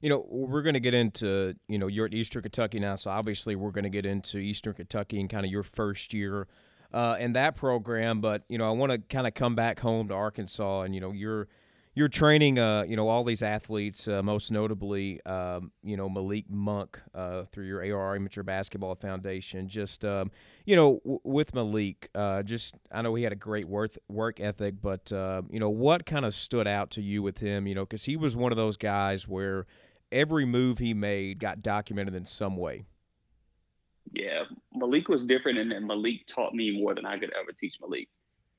[0.00, 3.10] You know, we're going to get into, you know, you're at Eastern Kentucky now, so
[3.10, 6.48] obviously we're going to get into Eastern Kentucky and kind of your first year
[6.92, 8.20] uh, in that program.
[8.20, 11.00] But you know, I want to kind of come back home to Arkansas, and you
[11.00, 11.48] know, you're
[11.94, 16.48] you're training, uh, you know, all these athletes, uh, most notably, um, you know, Malik
[16.48, 19.68] Monk uh, through your ARR Amateur Basketball Foundation.
[19.68, 20.30] Just, um,
[20.64, 24.40] you know, w- with Malik, uh, just I know he had a great work work
[24.40, 27.66] ethic, but uh, you know, what kind of stood out to you with him?
[27.66, 29.66] You know, because he was one of those guys where
[30.10, 32.84] every move he made got documented in some way.
[34.12, 37.76] Yeah, Malik was different, and then Malik taught me more than I could ever teach
[37.80, 38.08] Malik.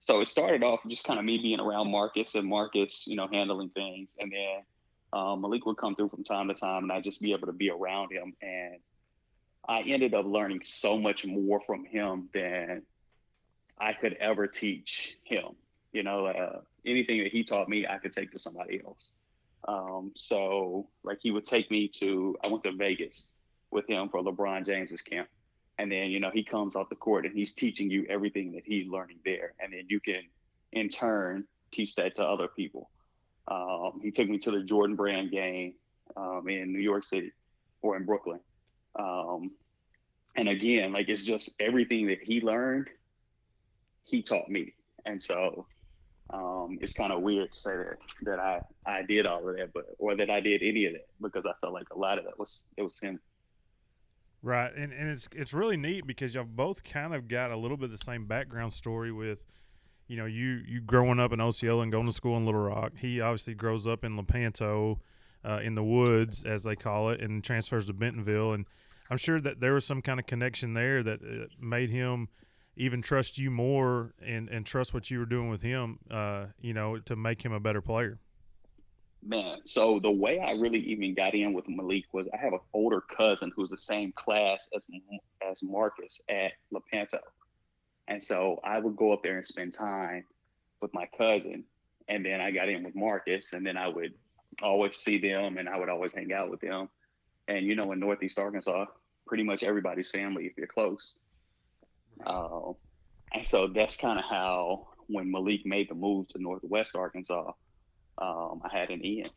[0.04, 3.30] So it started off just kind of me being around Marcus and Marcus, you know,
[3.32, 4.64] handling things, and then
[5.14, 7.54] um, Malik would come through from time to time, and I'd just be able to
[7.54, 8.34] be around him.
[8.42, 8.80] And
[9.66, 12.82] I ended up learning so much more from him than
[13.80, 15.56] I could ever teach him.
[15.94, 19.14] You know, uh, anything that he taught me, I could take to somebody else.
[19.70, 23.30] Um, so, like, he would take me to, I went to Vegas
[23.72, 25.30] with him for LeBron James's camp.
[25.80, 28.64] And then, you know, he comes off the court and he's teaching you everything that
[28.66, 29.54] he's learning there.
[29.60, 30.22] And then you can,
[30.72, 32.90] in turn, teach that to other people.
[33.48, 35.74] Um, he took me to the Jordan Brand game
[36.16, 37.32] um, in New York City
[37.82, 38.40] or in Brooklyn.
[38.98, 39.52] Um,
[40.36, 42.90] and again, like it's just everything that he learned,
[44.06, 44.74] he taught me.
[45.06, 45.68] And so
[46.30, 49.74] um, it's kind of weird to say that that I I did all of that,
[49.74, 52.26] but or that I did any of that because I felt like a lot of
[52.26, 53.20] that was it was him.
[54.46, 57.78] Right, and and it's it's really neat because y'all both kind of got a little
[57.78, 59.46] bit of the same background story with,
[60.10, 62.92] you know, you you growing up in Osceola and going to school in Little Rock.
[63.00, 65.00] He obviously grows up in Lepanto,
[65.46, 68.52] uh, in the woods as they call it, and transfers to Bentonville.
[68.52, 68.66] And
[69.10, 72.28] I'm sure that there was some kind of connection there that uh, made him,
[72.76, 76.74] even trust you more and and trust what you were doing with him, uh, you
[76.74, 78.20] know, to make him a better player?
[79.26, 82.60] Man, so the way I really even got in with Malik was I have an
[82.74, 84.84] older cousin who's the same class as
[85.50, 87.20] as Marcus at Lepanto,
[88.08, 90.26] and so I would go up there and spend time
[90.82, 91.64] with my cousin,
[92.10, 94.14] and then I got in with Marcus, and then I would
[94.62, 96.90] always see them, and I would always hang out with them,
[97.48, 98.88] and you know, in Northeast Arkansas,
[99.26, 101.18] pretty much everybody's family if you're close.
[102.26, 102.74] Uh,
[103.34, 107.54] and so that's kind of how when Malik made the move to Northwest Arkansas
[108.18, 109.30] um, I had an in.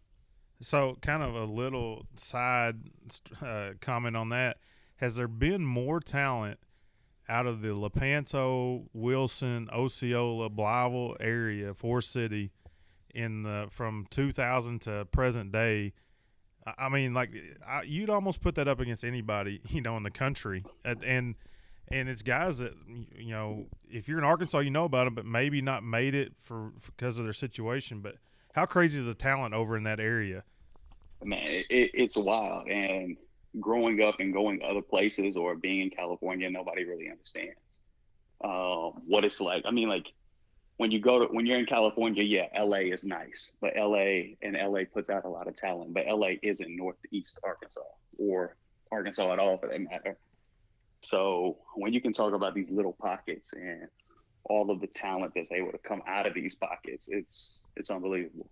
[0.61, 2.77] So, kind of a little side
[3.43, 4.57] uh, comment on that.
[4.97, 6.59] Has there been more talent
[7.29, 12.53] out of the Lepanto, Wilson, Osceola, Blytheville area, Forrest City,
[13.15, 15.93] in the from 2000 to present day?
[16.79, 17.31] I mean, like
[17.67, 21.35] I, you'd almost put that up against anybody, you know, in the country, and, and
[21.89, 22.73] and it's guys that
[23.17, 26.33] you know, if you're in Arkansas, you know about them, but maybe not made it
[26.41, 28.17] for because of their situation, but
[28.57, 30.43] how crazy is the talent over in that area?
[31.23, 32.69] Man, it, it's wild.
[32.69, 33.19] And
[33.61, 37.81] growing up and going other places or being in California, nobody really understands
[38.43, 39.63] um, what it's like.
[39.67, 40.07] I mean, like
[40.79, 44.57] when you go to when you're in California, yeah, LA is nice, but LA and
[44.57, 47.81] LA puts out a lot of talent, but LA isn't Northeast Arkansas
[48.19, 48.57] or
[48.91, 50.17] Arkansas at all for that matter.
[51.03, 53.89] So when you can talk about these little pockets and
[54.49, 57.09] all of the talent that's able to come out of these pockets.
[57.09, 58.49] It's it's unbelievable.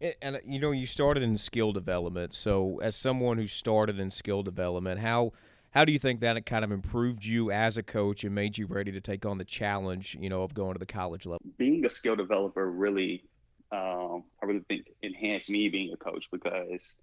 [0.00, 2.34] And, and, you know, you started in skill development.
[2.34, 5.32] So, as someone who started in skill development, how
[5.70, 8.66] how do you think that kind of improved you as a coach and made you
[8.66, 11.40] ready to take on the challenge, you know, of going to the college level?
[11.58, 13.24] Being a skill developer really,
[13.72, 16.96] um, I really think enhanced me being a coach because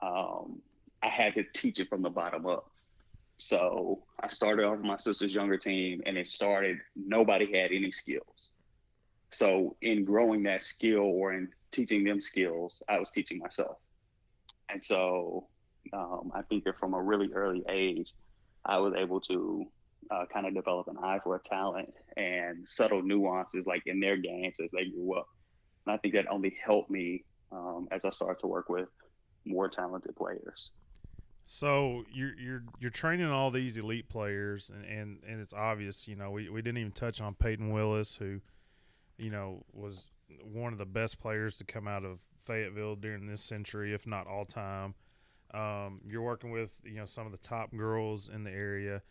[0.00, 0.60] um,
[1.02, 2.70] I had to teach it from the bottom up.
[3.38, 7.90] So I started off with my sister's younger team, and it started, nobody had any
[7.90, 8.52] skills.
[9.30, 13.76] So in growing that skill or in teaching them skills, I was teaching myself.
[14.68, 15.48] And so
[15.92, 18.14] um, I think that from a really early age,
[18.64, 19.66] I was able to
[20.10, 24.16] uh, kind of develop an eye for a talent and subtle nuances like in their
[24.16, 25.28] games as they grew up.
[25.86, 28.88] And I think that only helped me um, as I started to work with
[29.44, 30.70] more talented players.
[31.48, 36.08] So you're you're you're training all these elite players, and, and, and it's obvious.
[36.08, 38.40] You know, we, we didn't even touch on Peyton Willis, who,
[39.16, 40.08] you know, was
[40.42, 44.26] one of the best players to come out of Fayetteville during this century, if not
[44.26, 44.94] all time.
[45.54, 49.02] Um, you're working with you know some of the top girls in the area.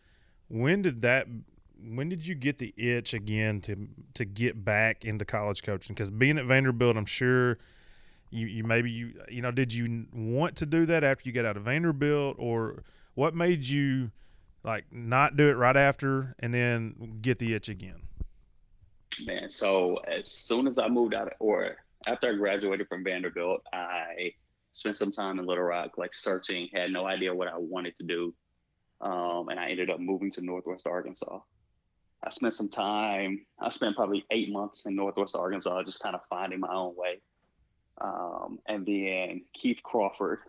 [0.50, 1.28] When did that?
[1.82, 5.96] When did you get the itch again to to get back into college coaching?
[5.96, 7.60] Because being at Vanderbilt, I'm sure
[8.30, 11.46] you, you maybe you you know did you want to do that after you get
[11.46, 12.84] out of Vanderbilt or
[13.14, 14.12] what made you
[14.64, 18.02] like not do it right after and then get the itch again?
[19.26, 23.62] Man, so as soon as I moved out of, or after I graduated from Vanderbilt,
[23.72, 24.34] I
[24.74, 28.04] spent some time in Little Rock, like searching, had no idea what I wanted to
[28.04, 28.34] do.
[29.00, 31.40] Um, and I ended up moving to Northwest Arkansas.
[32.24, 36.22] I spent some time, I spent probably eight months in Northwest Arkansas just kind of
[36.30, 37.22] finding my own way.
[38.00, 40.40] Um, and then Keith Crawford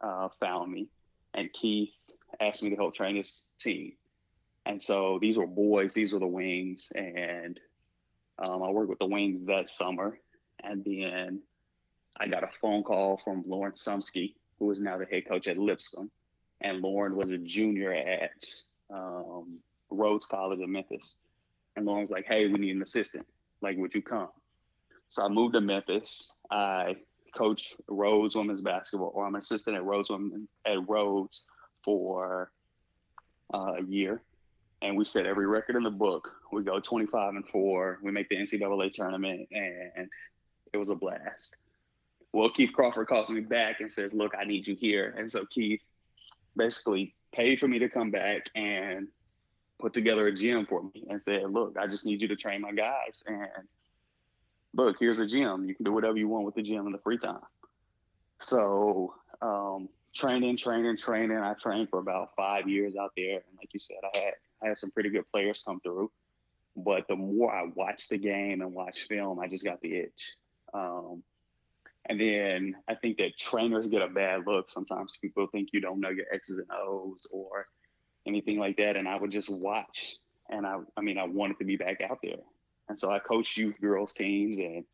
[0.00, 0.88] uh, found me,
[1.34, 1.90] and Keith
[2.40, 3.92] asked me to help train his team.
[4.66, 7.58] And so these were boys, these were the wings, and
[8.38, 10.18] um, I worked with the wings that summer.
[10.62, 11.40] And then
[12.18, 15.58] I got a phone call from Lauren Sumski, who is now the head coach at
[15.58, 16.10] Lipscomb.
[16.60, 18.44] And Lauren was a junior at
[18.92, 19.58] um,
[19.90, 21.16] Rhodes College in Memphis.
[21.76, 23.26] And Lauren was like, hey, we need an assistant.
[23.60, 24.28] Like, would you come?
[25.08, 26.36] So I moved to Memphis.
[26.50, 26.96] I
[27.34, 31.46] coach Rhodes women's basketball, or I'm assistant at Rhodes women at Rhodes
[31.84, 32.50] for
[33.52, 34.22] uh, a year,
[34.82, 36.30] and we set every record in the book.
[36.52, 37.98] We go 25 and four.
[38.02, 40.08] We make the NCAA tournament, and
[40.72, 41.56] it was a blast.
[42.32, 45.46] Well, Keith Crawford calls me back and says, "Look, I need you here." And so
[45.46, 45.80] Keith
[46.56, 49.08] basically paid for me to come back and
[49.78, 52.60] put together a gym for me and said, "Look, I just need you to train
[52.60, 53.48] my guys." And
[54.78, 55.64] look, here's a gym.
[55.64, 57.40] You can do whatever you want with the gym in the free time.
[58.40, 61.36] So um, training, training, training.
[61.36, 64.68] I trained for about five years out there, and like you said, I had I
[64.68, 66.10] had some pretty good players come through.
[66.76, 70.36] But the more I watched the game and watched film, I just got the itch.
[70.72, 71.24] Um,
[72.06, 74.68] and then I think that trainers get a bad look.
[74.68, 77.66] Sometimes people think you don't know your X's and O's or
[78.26, 78.96] anything like that.
[78.96, 80.16] And I would just watch.
[80.48, 82.38] And I, I mean, I wanted to be back out there.
[82.88, 84.84] And so I coached youth girls teams and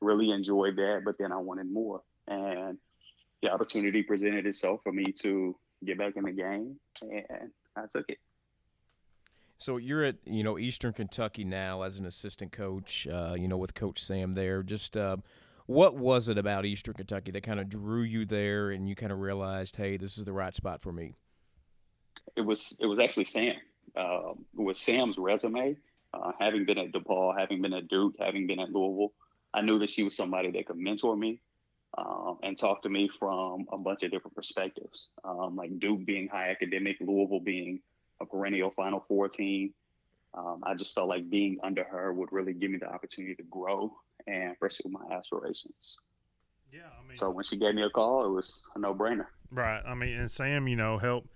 [0.00, 1.02] really enjoyed that.
[1.04, 2.02] But then I wanted more.
[2.28, 2.78] And
[3.42, 6.76] the opportunity presented itself for me to get back in the game.
[7.02, 8.18] And I took it.
[9.58, 13.06] So you're at you know Eastern Kentucky now as an assistant coach.
[13.06, 14.62] Uh, you know with Coach Sam there.
[14.62, 15.16] Just uh,
[15.66, 19.12] what was it about Eastern Kentucky that kind of drew you there, and you kind
[19.12, 21.14] of realized, hey, this is the right spot for me?
[22.36, 23.56] It was it was actually Sam.
[23.94, 25.74] Uh, with Sam's resume,
[26.22, 29.12] uh, having been at DePaul, having been at Duke, having been at Louisville,
[29.54, 31.40] I knew that she was somebody that could mentor me
[31.98, 35.08] um, and talk to me from a bunch of different perspectives.
[35.24, 37.80] Um, like Duke being high academic, Louisville being
[38.20, 39.74] a perennial Final Four team.
[40.34, 43.42] Um, I just felt like being under her would really give me the opportunity to
[43.44, 43.92] grow
[44.26, 46.00] and pursue my aspirations.
[46.72, 49.26] Yeah, I mean, so when she gave me a call, it was a no-brainer.
[49.50, 49.80] Right.
[49.86, 51.28] I mean, and Sam, you know, helped,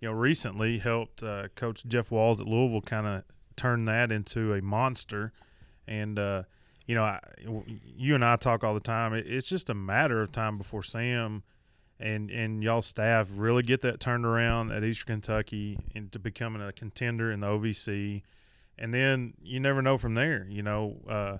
[0.00, 3.24] you know, recently helped uh, Coach Jeff Walz at Louisville kind of
[3.56, 5.32] turn that into a monster,
[5.86, 6.42] and uh,
[6.86, 7.20] you know, I,
[7.96, 9.14] you and I talk all the time.
[9.14, 11.42] It, it's just a matter of time before Sam
[12.00, 16.72] and and y'all staff really get that turned around at Eastern Kentucky into becoming a
[16.72, 18.22] contender in the OVC,
[18.78, 20.46] and then you never know from there.
[20.48, 20.96] You know.
[21.08, 21.36] Uh,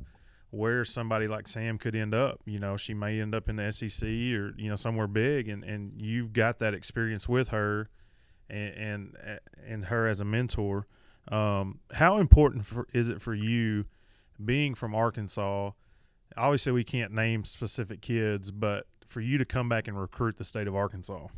[0.51, 2.41] where somebody like Sam could end up.
[2.47, 5.65] You know, she may end up in the SEC or you know somewhere big, and
[5.65, 7.89] and you've got that experience with her,
[8.49, 10.87] and and, and her as a mentor.
[11.29, 13.87] Um, how important for, is it for you
[14.45, 15.71] being from Arkansas,
[16.37, 20.45] obviously we can't name specific kids, but for you to come back and recruit the
[20.45, 21.29] state of Arkansas?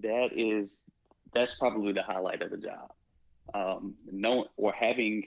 [0.00, 0.82] That is,
[1.32, 2.92] that's probably the highlight of the job.
[3.52, 5.24] Um, knowing or having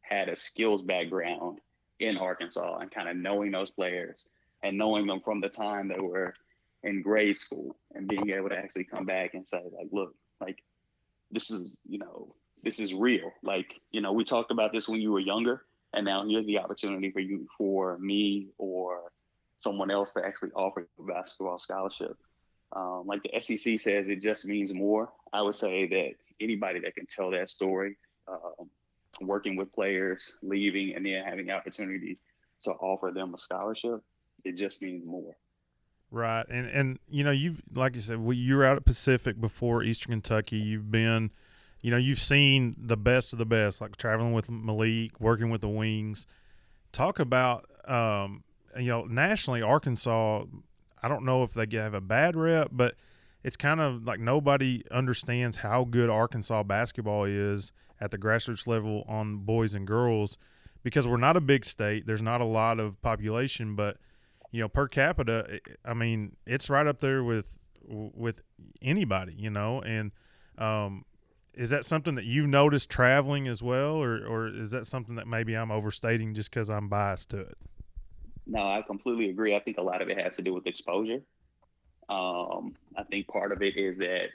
[0.00, 1.60] had a skills background
[1.98, 4.26] in Arkansas and kind of knowing those players
[4.62, 6.34] and knowing them from the time they were
[6.82, 10.62] in grade school and being able to actually come back and say like, look, like
[11.30, 13.32] this is, you know, this is real.
[13.42, 16.58] Like, you know, we talked about this when you were younger and now here's the
[16.58, 19.12] opportunity for you, for me or
[19.56, 22.16] someone else to actually offer a basketball scholarship.
[22.72, 25.12] Um, like the SEC says, it just means more.
[25.32, 27.96] I would say that anybody that can tell that story,
[28.28, 28.70] um,
[29.20, 32.18] working with players, leaving, and then having the opportunity
[32.62, 34.00] to offer them a scholarship,
[34.44, 35.36] it just means more.
[36.12, 39.40] Right, and and you know you've like you said, well, you were out at Pacific
[39.40, 40.56] before Eastern Kentucky.
[40.56, 41.30] You've been
[41.80, 45.60] you know, you've seen the best of the best, like traveling with Malik, working with
[45.60, 46.26] the Wings.
[46.92, 48.42] Talk about, um,
[48.76, 50.44] you know, nationally, Arkansas.
[51.02, 52.96] I don't know if they have a bad rep, but
[53.42, 59.04] it's kind of like nobody understands how good Arkansas basketball is at the grassroots level
[59.08, 60.36] on boys and girls
[60.82, 62.06] because we're not a big state.
[62.06, 63.96] There's not a lot of population, but
[64.50, 67.46] you know, per capita, I mean, it's right up there with
[67.88, 68.42] with
[68.82, 70.12] anybody, you know, and
[70.58, 71.04] um,
[71.60, 75.28] is that something that you've noticed traveling as well, or or is that something that
[75.28, 77.58] maybe I'm overstating just because I'm biased to it?
[78.46, 79.54] No, I completely agree.
[79.54, 81.20] I think a lot of it has to do with exposure.
[82.08, 84.28] Um, I think part of it is that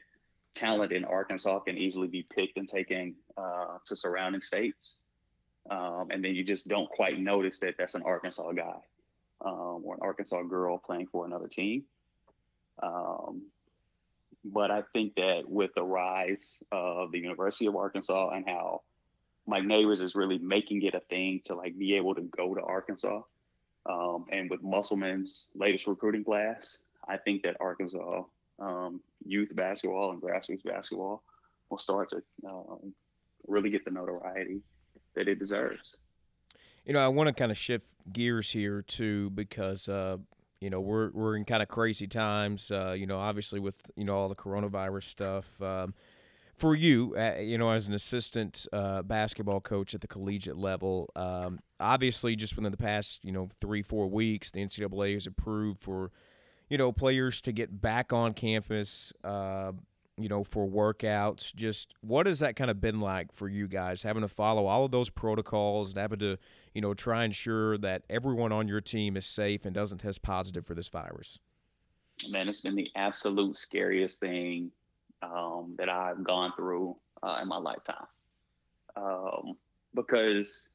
[0.54, 5.00] talent in Arkansas can easily be picked and taken uh, to surrounding states,
[5.72, 8.78] um, and then you just don't quite notice that that's an Arkansas guy
[9.44, 11.86] um, or an Arkansas girl playing for another team.
[12.84, 13.48] Um,
[14.46, 18.82] but I think that with the rise of the University of Arkansas and how
[19.48, 22.62] Mike Neighbors is really making it a thing to like be able to go to
[22.62, 23.22] Arkansas,
[23.88, 28.24] um, and with Musselman's latest recruiting class, I think that Arkansas
[28.60, 31.24] um, youth basketball and grassroots basketball
[31.70, 32.94] will start to um,
[33.48, 34.62] really get the notoriety
[35.16, 35.98] that it deserves.
[36.86, 40.18] You know, I want to kind of shift gears here too because uh,
[40.60, 42.72] you know we're we're in kind of crazy times.
[42.72, 45.62] Uh, you know, obviously with you know all the coronavirus stuff.
[45.62, 45.94] Um,
[46.58, 51.10] for you, uh, you know, as an assistant uh, basketball coach at the collegiate level,
[51.16, 55.82] um, obviously, just within the past, you know, three four weeks, the NCAA has approved
[55.82, 56.12] for,
[56.70, 59.12] you know, players to get back on campus.
[60.18, 61.54] You know, for workouts.
[61.54, 64.86] Just what has that kind of been like for you guys, having to follow all
[64.86, 66.38] of those protocols and having to,
[66.74, 70.22] you know, try and ensure that everyone on your team is safe and doesn't test
[70.22, 71.40] positive for this virus?
[72.30, 74.72] Man, it's been the absolute scariest thing
[75.22, 78.08] um, that I've gone through uh, in my lifetime.
[78.96, 79.58] Um,
[79.94, 80.70] because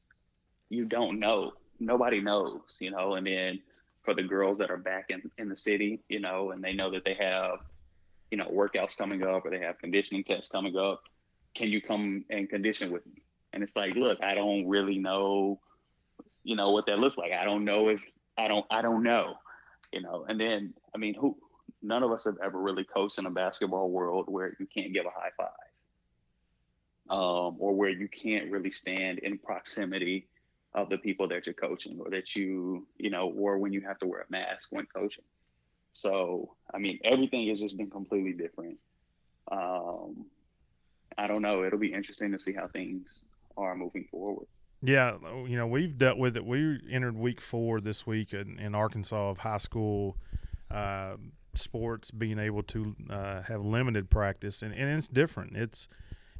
[0.69, 3.59] you don't know, nobody knows, you know, and then
[4.03, 6.91] for the girls that are back in, in the city, you know, and they know
[6.91, 7.59] that they have
[8.31, 11.03] you know, workouts coming up or they have conditioning tests coming up.
[11.53, 13.21] Can you come and condition with me?
[13.53, 15.59] And it's like, look, I don't really know,
[16.43, 17.33] you know, what that looks like.
[17.33, 18.01] I don't know if
[18.37, 19.35] I don't I don't know,
[19.91, 20.25] you know.
[20.27, 21.37] And then I mean, who
[21.81, 25.05] none of us have ever really coached in a basketball world where you can't give
[25.05, 25.49] a high five.
[27.09, 30.29] Um, or where you can't really stand in proximity
[30.73, 33.99] of the people that you're coaching or that you, you know, or when you have
[33.99, 35.25] to wear a mask when coaching.
[35.93, 38.77] So, I mean, everything has just been completely different.
[39.51, 40.25] Um,
[41.17, 41.63] I don't know.
[41.63, 43.23] It'll be interesting to see how things
[43.57, 44.47] are moving forward.
[44.83, 45.17] Yeah,
[45.47, 46.45] you know, we've dealt with it.
[46.45, 50.17] We entered week four this week in, in Arkansas of high school
[50.71, 51.17] uh,
[51.53, 55.55] sports being able to uh, have limited practice, and, and it's different.
[55.55, 55.87] It's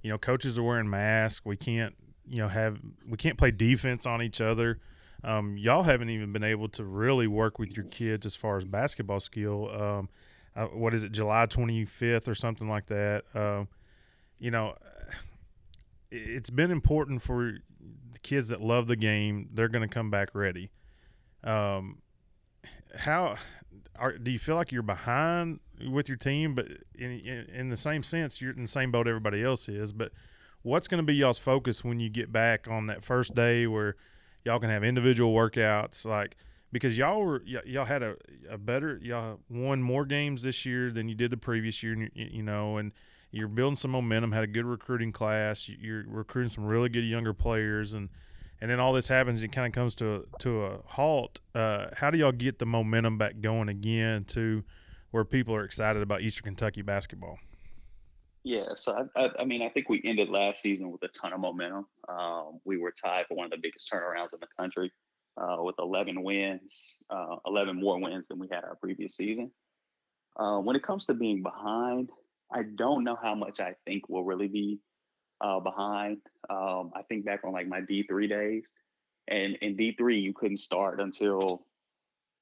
[0.02, 1.46] you know, coaches are wearing masks.
[1.46, 1.96] We can't
[2.28, 4.80] you know have we can't play defense on each other.
[5.24, 8.66] Um, y'all haven't even been able to really work with your kids as far as
[8.66, 9.70] basketball skill.
[9.70, 10.10] Um,
[10.56, 13.24] uh, what is it, July 25th or something like that?
[13.34, 13.66] Uh,
[14.40, 14.76] you know,
[16.12, 17.54] it's been important for
[18.14, 19.50] the kids that love the game.
[19.54, 20.72] They're going to come back ready.
[21.44, 22.00] Um,
[22.96, 23.36] how
[23.96, 25.60] are, do you feel like you're behind
[25.90, 26.56] with your team?
[26.56, 29.94] But in, in, in the same sense, you're in the same boat everybody else is.
[29.94, 30.12] But
[30.64, 33.96] what's going to be y'all's focus when you get back on that first day where
[34.46, 36.36] y'all can have individual workouts like
[36.72, 38.16] because y'all were y- y'all had a,
[38.50, 42.44] a better y'all won more games this year than you did the previous year you
[42.44, 42.92] know and
[43.32, 47.34] you're building some momentum had a good recruiting class you're recruiting some really good younger
[47.34, 48.10] players and
[48.60, 51.40] and then all this happens and it kind of comes to a, to a halt.
[51.56, 54.64] Uh, how do y'all get the momentum back going again to
[55.10, 57.40] where people are excited about eastern kentucky basketball
[58.44, 61.34] yeah, so I, I, I, mean, I think we ended last season with a ton
[61.34, 61.86] of momentum.
[62.10, 64.92] Um, we were tied for one of the biggest turnarounds in the country
[65.38, 69.52] uh, with 11 wins, uh, 11 more wins than we had our previous season.
[70.38, 72.10] Uh, when it comes to being behind,
[72.52, 74.80] I don't know how much I think we'll really be
[75.40, 76.18] uh, behind.
[76.50, 78.72] Um, I think back on like my D3 days,
[79.28, 81.66] and in D3 you couldn't start until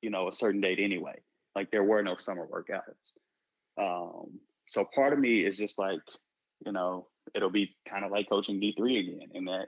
[0.02, 1.20] you know a certain date anyway.
[1.56, 3.14] Like there were no summer workouts.
[3.78, 4.40] Um,
[4.70, 6.00] so part of me is just like,
[6.64, 9.66] you know, it'll be kind of like coaching D3 again, in that,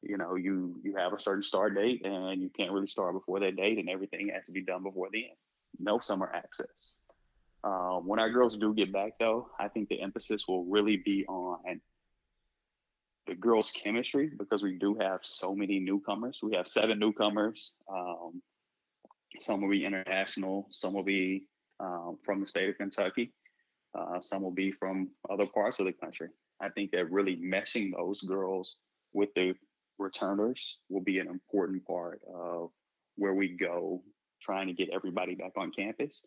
[0.00, 3.40] you know, you you have a certain start date and you can't really start before
[3.40, 5.34] that date, and everything has to be done before then.
[5.80, 6.94] No summer access.
[7.64, 11.26] Um, when our girls do get back, though, I think the emphasis will really be
[11.26, 11.80] on
[13.26, 16.38] the girls' chemistry because we do have so many newcomers.
[16.44, 17.74] We have seven newcomers.
[17.92, 18.40] Um,
[19.40, 20.68] some will be international.
[20.70, 21.46] Some will be
[21.80, 23.32] um, from the state of Kentucky.
[23.94, 26.28] Uh, some will be from other parts of the country.
[26.60, 28.76] I think that really meshing those girls
[29.12, 29.54] with the
[29.98, 32.70] returners will be an important part of
[33.16, 34.02] where we go
[34.42, 36.24] trying to get everybody back on campus.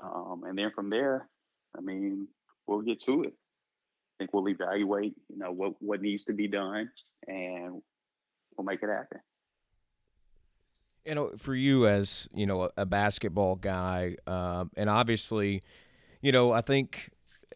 [0.00, 1.28] Um, and then from there,
[1.76, 2.28] I mean,
[2.66, 3.32] we'll get to it.
[3.32, 6.90] I think we'll evaluate, you know, what, what needs to be done
[7.26, 7.82] and
[8.56, 9.20] we'll make it happen.
[11.04, 15.62] You know, for you as, you know, a basketball guy, um, and obviously–
[16.24, 17.10] you know, I think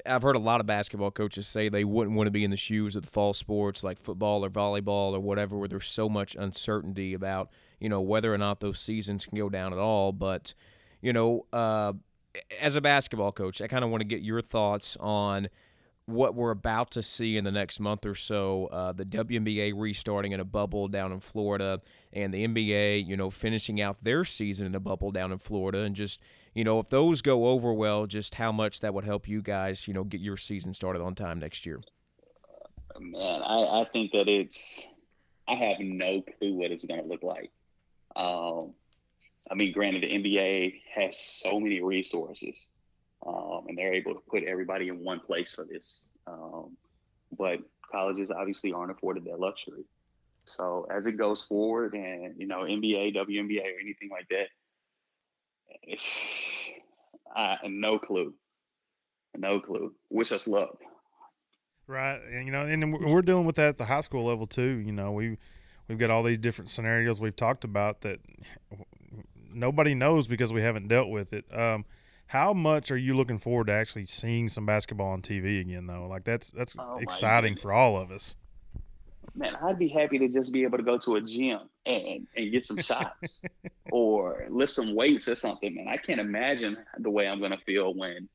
[0.04, 2.56] I've heard a lot of basketball coaches say they wouldn't want to be in the
[2.58, 6.36] shoes of the fall sports like football or volleyball or whatever, where there's so much
[6.38, 7.48] uncertainty about
[7.80, 10.12] you know whether or not those seasons can go down at all.
[10.12, 10.52] But
[11.00, 11.94] you know, uh,
[12.60, 15.48] as a basketball coach, I kind of want to get your thoughts on
[16.04, 18.66] what we're about to see in the next month or so.
[18.66, 21.80] Uh, the WNBA restarting in a bubble down in Florida,
[22.12, 25.78] and the NBA, you know, finishing out their season in a bubble down in Florida,
[25.78, 26.20] and just
[26.58, 29.86] you know, if those go over well, just how much that would help you guys,
[29.86, 31.80] you know, get your season started on time next year.
[32.98, 34.88] Man, I, I think that it's,
[35.46, 37.52] I have no clue what it's going to look like.
[38.16, 38.72] Um,
[39.48, 42.70] I mean, granted, the NBA has so many resources,
[43.24, 46.08] um, and they're able to put everybody in one place for this.
[46.26, 46.76] Um,
[47.38, 49.84] but colleges obviously aren't afforded that luxury.
[50.42, 54.48] So as it goes forward, and you know, NBA, WNBA, or anything like that,
[57.34, 58.34] I no clue,
[59.36, 59.94] no clue.
[60.10, 60.78] Wish us luck.
[61.86, 64.82] Right, and you know, and we're dealing with that at the high school level too.
[64.84, 65.38] You know, we
[65.88, 68.20] we've got all these different scenarios we've talked about that
[69.50, 71.44] nobody knows because we haven't dealt with it.
[71.56, 71.84] Um,
[72.26, 76.06] how much are you looking forward to actually seeing some basketball on TV again, though?
[76.06, 78.36] Like that's that's oh exciting for all of us
[79.34, 82.52] man, I'd be happy to just be able to go to a gym and, and
[82.52, 83.44] get some shots
[83.90, 85.88] or lift some weights or something, man.
[85.88, 88.28] I can't imagine the way I'm gonna feel when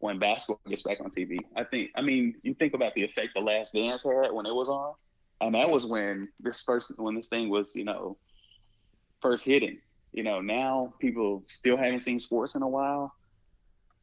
[0.00, 1.38] when basketball gets back on TV.
[1.56, 4.54] I think I mean, you think about the effect the last dance had when it
[4.54, 4.94] was on.
[5.40, 8.18] And that was when this first when this thing was, you know,
[9.22, 9.78] first hitting.
[10.12, 13.12] You know, now people still haven't seen sports in a while.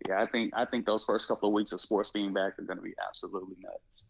[0.07, 2.63] Yeah, I think I think those first couple of weeks of sports being back are
[2.63, 4.07] gonna be absolutely nuts.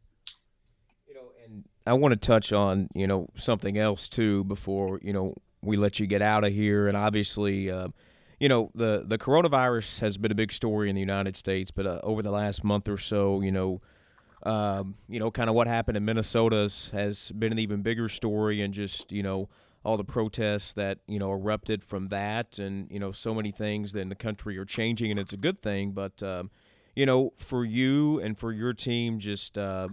[1.15, 5.33] Know, and I want to touch on you know something else too before you know
[5.61, 6.89] we let you get out of here.
[6.89, 7.87] And obviously, uh,
[8.37, 11.85] you know the the coronavirus has been a big story in the United States, but
[11.85, 13.81] uh, over the last month or so, you know.
[14.43, 18.61] Um, you know, kind of what happened in Minnesota has been an even bigger story,
[18.61, 19.49] and just you know
[19.83, 23.95] all the protests that you know erupted from that, and you know so many things
[23.95, 25.93] in the country are changing, and it's a good thing.
[25.93, 26.51] But um,
[26.95, 29.87] you know, for you and for your team, just uh,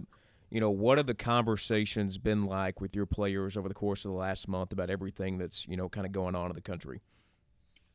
[0.52, 4.10] you know, what have the conversations been like with your players over the course of
[4.10, 7.00] the last month about everything that's you know kind of going on in the country?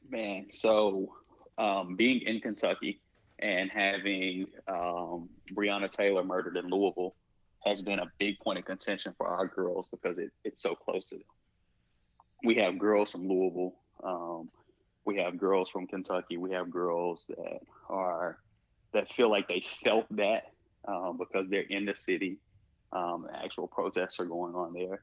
[0.10, 1.14] Man, so
[1.60, 2.99] um, being in Kentucky
[3.38, 7.14] and having um, Breonna Taylor murdered in Louisville
[7.64, 11.10] has been a big point of contention for our girls because it, it's so close
[11.10, 11.26] to them.
[12.43, 13.76] We have girls from Louisville.
[14.03, 14.49] Um,
[15.05, 16.38] we have girls from Kentucky.
[16.38, 18.39] We have girls that are
[18.93, 20.53] that feel like they felt that
[20.88, 22.39] um, because they're in the city.
[22.97, 25.01] Um, actual protests are going on there.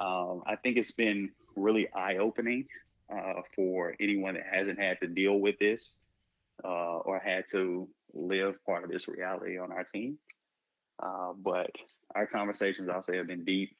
[0.00, 2.66] Um, I think it's been really eye opening
[3.12, 5.98] uh, for anyone that hasn't had to deal with this
[6.64, 10.18] uh, or had to live part of this reality on our team.
[11.02, 11.70] Uh, but
[12.14, 13.76] our conversations, I'll say, have been deep.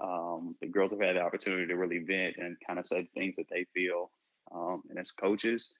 [0.00, 3.36] Um, the girls have had the opportunity to really vent and kind of say things
[3.36, 4.10] that they feel.
[4.54, 5.78] Um, and as coaches,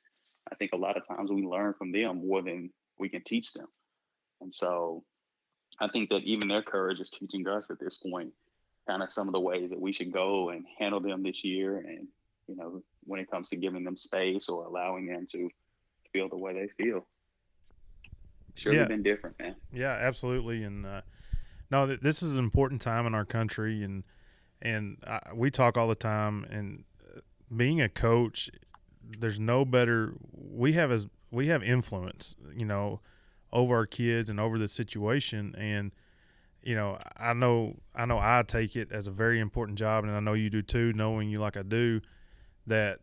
[0.50, 3.52] I think a lot of times we learn from them more than we can teach
[3.52, 3.66] them.
[4.40, 5.04] And so
[5.82, 8.32] I think that even their courage is teaching us at this point
[8.86, 11.78] kind of some of the ways that we should go and handle them this year.
[11.78, 12.06] And,
[12.46, 15.50] you know, when it comes to giving them space or allowing them to
[16.12, 17.04] feel the way they feel.
[18.54, 18.84] Sure, yeah.
[18.84, 19.56] been different, man.
[19.72, 20.62] Yeah, absolutely.
[20.62, 21.00] And uh,
[21.70, 24.04] no, this is an important time in our country, and
[24.60, 26.44] and I, we talk all the time.
[26.50, 26.84] And
[27.16, 27.20] uh,
[27.56, 28.50] being a coach,
[29.18, 30.12] there's no better.
[30.32, 33.00] We have as we have influence, you know,
[33.52, 35.92] over our kids and over the situation, and
[36.62, 40.12] you know, I know I know I take it as a very important job, and
[40.12, 42.00] I know you do too, knowing you like I do.
[42.66, 43.00] That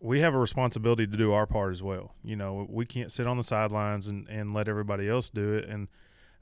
[0.00, 2.14] we have a responsibility to do our part as well.
[2.22, 5.68] You know, we can't sit on the sidelines and, and let everybody else do it.
[5.68, 5.88] And,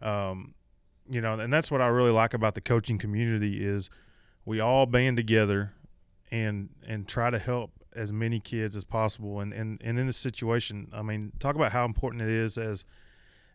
[0.02, 0.54] um,
[1.08, 3.88] you know, and that's what I really like about the coaching community is
[4.44, 5.72] we all band together
[6.30, 9.40] and and try to help as many kids as possible.
[9.40, 12.84] And and, and in this situation, I mean, talk about how important it is as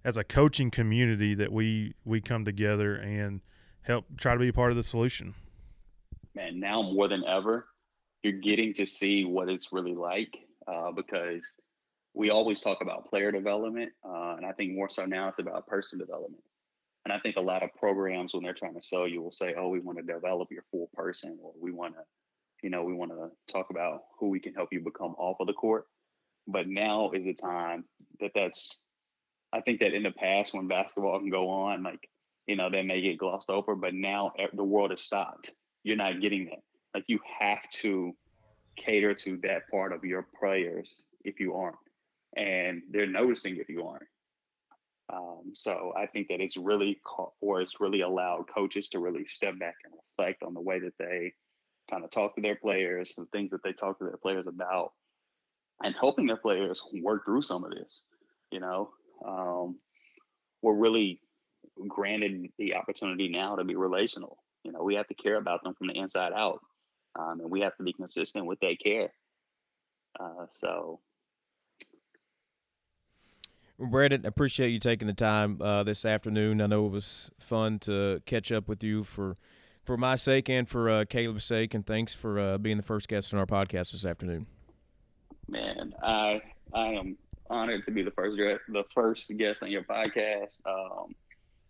[0.03, 3.41] as a coaching community that we we come together and
[3.81, 5.33] help try to be part of the solution.
[6.35, 7.67] Man, now more than ever,
[8.23, 10.37] you're getting to see what it's really like
[10.67, 11.55] uh, because
[12.13, 15.67] we always talk about player development, uh, and I think more so now it's about
[15.67, 16.43] person development.
[17.05, 19.55] And I think a lot of programs, when they're trying to sell you, will say,
[19.57, 22.01] "Oh, we want to develop your full person," or "We want to,
[22.61, 25.47] you know, we want to talk about who we can help you become off of
[25.47, 25.87] the court."
[26.47, 27.85] But now is the time
[28.19, 28.79] that that's.
[29.53, 32.09] I think that in the past, when basketball can go on, like
[32.47, 35.51] you know, that may get glossed over, but now the world has stopped.
[35.83, 36.59] You're not getting that
[36.93, 38.13] like you have to
[38.75, 41.77] cater to that part of your players if you aren't,
[42.35, 44.07] and they're noticing if you aren't.
[45.11, 46.99] Um, so I think that it's really
[47.41, 50.97] or it's really allowed coaches to really step back and reflect on the way that
[50.97, 51.33] they
[51.89, 54.93] kind of talk to their players and things that they talk to their players about,
[55.83, 58.07] and helping their players work through some of this.
[58.51, 58.91] You know,
[59.25, 59.79] um,
[60.61, 61.21] we're really
[61.87, 64.37] granted the opportunity now to be relational.
[64.63, 66.59] You know, we have to care about them from the inside out
[67.19, 69.11] um, and we have to be consistent with that care.
[70.19, 70.99] Uh, so.
[73.79, 76.61] Brandon, appreciate you taking the time uh, this afternoon.
[76.61, 79.37] I know it was fun to catch up with you for
[79.83, 83.07] for my sake and for uh, Caleb's sake, and thanks for uh, being the first
[83.07, 84.45] guest on our podcast this afternoon.
[85.47, 86.43] Man, I
[86.75, 87.17] I am
[87.51, 88.37] honored to be the first
[88.69, 90.61] the first guest on your podcast.
[90.65, 91.13] Um,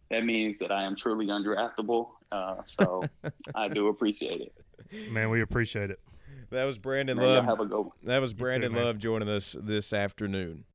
[0.10, 2.10] that means that I am truly undraftable.
[2.32, 3.04] Uh, so
[3.56, 5.12] I do appreciate it.
[5.12, 6.00] Man, we appreciate it.
[6.52, 7.46] That was Brandon Man, Love.
[7.46, 7.94] Have a go.
[8.04, 10.66] That was Brandon too, Love joining us this afternoon.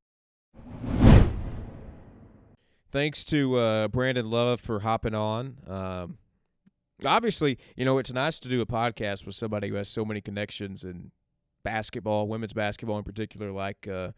[2.91, 5.57] Thanks to uh, Brandon Love for hopping on.
[5.67, 6.17] Um,
[7.05, 10.19] obviously, you know, it's nice to do a podcast with somebody who has so many
[10.19, 11.11] connections in
[11.63, 14.11] basketball, women's basketball in particular, like uh,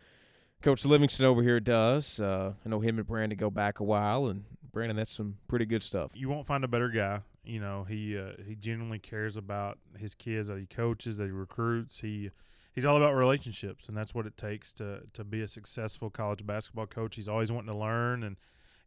[0.62, 2.20] Coach Livingston over here does.
[2.20, 5.66] Uh, I know him and Brandon go back a while, and Brandon, that's some pretty
[5.66, 6.12] good stuff.
[6.14, 7.22] You won't find a better guy.
[7.43, 11.32] You know, he uh, he genuinely cares about his kids that he coaches, that he
[11.32, 11.99] recruits.
[11.99, 12.32] He
[12.74, 16.45] he's all about relationships, and that's what it takes to to be a successful college
[16.45, 17.16] basketball coach.
[17.16, 18.36] He's always wanting to learn, and,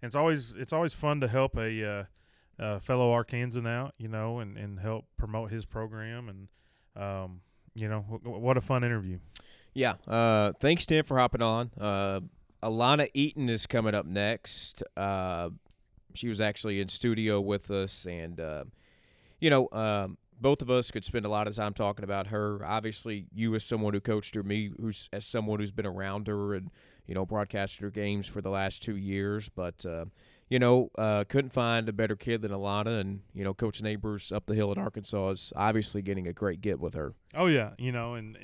[0.00, 2.06] and it's always it's always fun to help a,
[2.58, 6.28] uh, fellow Arkansan out, you know, and, and help promote his program.
[6.28, 6.48] And
[7.02, 7.40] um,
[7.74, 9.18] you know, w- what a fun interview.
[9.74, 9.94] Yeah.
[10.06, 11.70] Uh, thanks, Tim, for hopping on.
[11.80, 12.20] Uh,
[12.62, 14.82] Elauna Eaton is coming up next.
[14.96, 15.50] Uh,
[16.14, 18.64] she was actually in studio with us, and uh,
[19.40, 22.64] you know, um, both of us could spend a lot of time talking about her.
[22.64, 26.54] Obviously, you as someone who coached her, me who's as someone who's been around her
[26.54, 26.70] and
[27.06, 29.84] you know broadcasted her games for the last two years, but.
[29.84, 30.06] Uh,
[30.48, 34.30] you know, uh, couldn't find a better kid than Elauna, and you know, Coach Neighbors
[34.30, 37.14] up the hill in Arkansas is obviously getting a great get with her.
[37.34, 38.36] Oh yeah, you know, and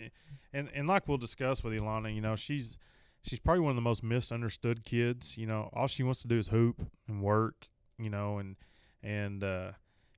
[0.52, 2.78] and and like we'll discuss with Elauna, you know, she's
[3.22, 5.36] she's probably one of the most misunderstood kids.
[5.36, 7.68] You know, all she wants to do is hoop and work.
[7.98, 8.56] You know, and
[9.02, 9.72] and uh,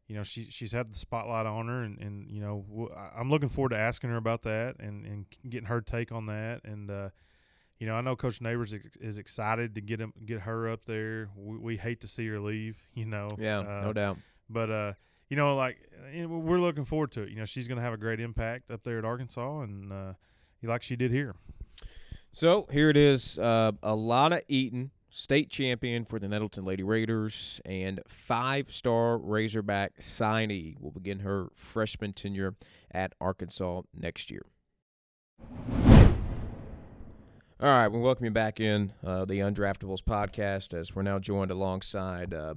[0.07, 3.31] you know she she's had the spotlight on her, and, and you know w- I'm
[3.31, 6.61] looking forward to asking her about that and, and getting her take on that.
[6.65, 7.09] And uh,
[7.79, 10.85] you know I know Coach Neighbors is, is excited to get him get her up
[10.85, 11.31] there.
[11.37, 13.29] We, we hate to see her leave, you know.
[13.39, 14.19] Yeah, uh, no doubt.
[14.51, 14.93] But uh,
[15.31, 15.79] you know, like
[16.13, 17.31] we're looking forward to it.
[17.31, 20.13] You know, she's going to have a great impact up there at Arkansas, and uh,
[20.63, 21.37] like she did here.
[22.33, 23.39] So here it is.
[23.39, 30.91] Uh, Elauna Eaton, state champion for the Nettleton Lady Raiders, and five-star Razorback signee will
[30.91, 32.57] begin her freshman tenure
[32.91, 34.43] at Arkansas next year.
[37.63, 41.51] All right, we welcome you back in uh, the Undraftables podcast as we're now joined
[41.51, 42.55] alongside uh,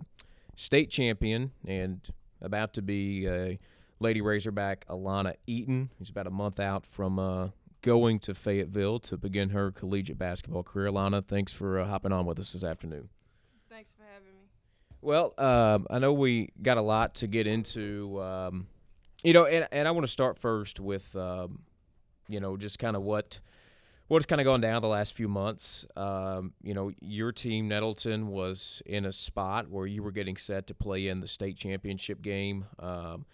[0.55, 2.09] state champion and
[2.43, 3.57] about to be a
[3.99, 7.49] Lady Razorback Elauna Eaton, who's about a month out from uh,
[7.81, 10.89] going to Fayetteville to begin her collegiate basketball career.
[10.89, 13.09] Elauna, thanks for uh, hopping on with us this afternoon.
[13.69, 14.45] Thanks for having me.
[15.01, 18.67] Well, um, I know we got a lot to get into, um,
[19.23, 21.63] you know, and, and I want to start first with, um,
[22.29, 23.39] you know, just kind of what
[24.07, 25.85] what's kind of gone down the last few months.
[25.95, 30.67] Um, you know, your team Nettleton was in a spot where you were getting set
[30.67, 32.65] to play in the state championship game.
[32.79, 33.25] Um,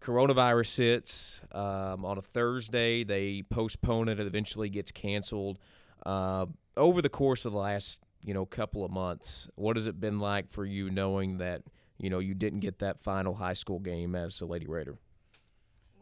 [0.00, 3.04] coronavirus hits um, on a Thursday.
[3.04, 4.20] They postpone it.
[4.20, 5.58] It eventually gets canceled.
[6.04, 6.46] Uh,
[6.76, 10.18] over the course of the last you know couple of months, what has it been
[10.18, 11.62] like for you knowing that
[11.98, 14.98] you know you didn't get that final high school game as a Lady Raider?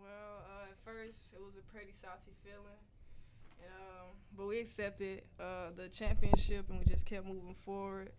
[0.00, 2.82] Well, uh, at first it was a pretty salty feeling,
[3.62, 8.10] and um, but we accepted uh, the championship and we just kept moving forward.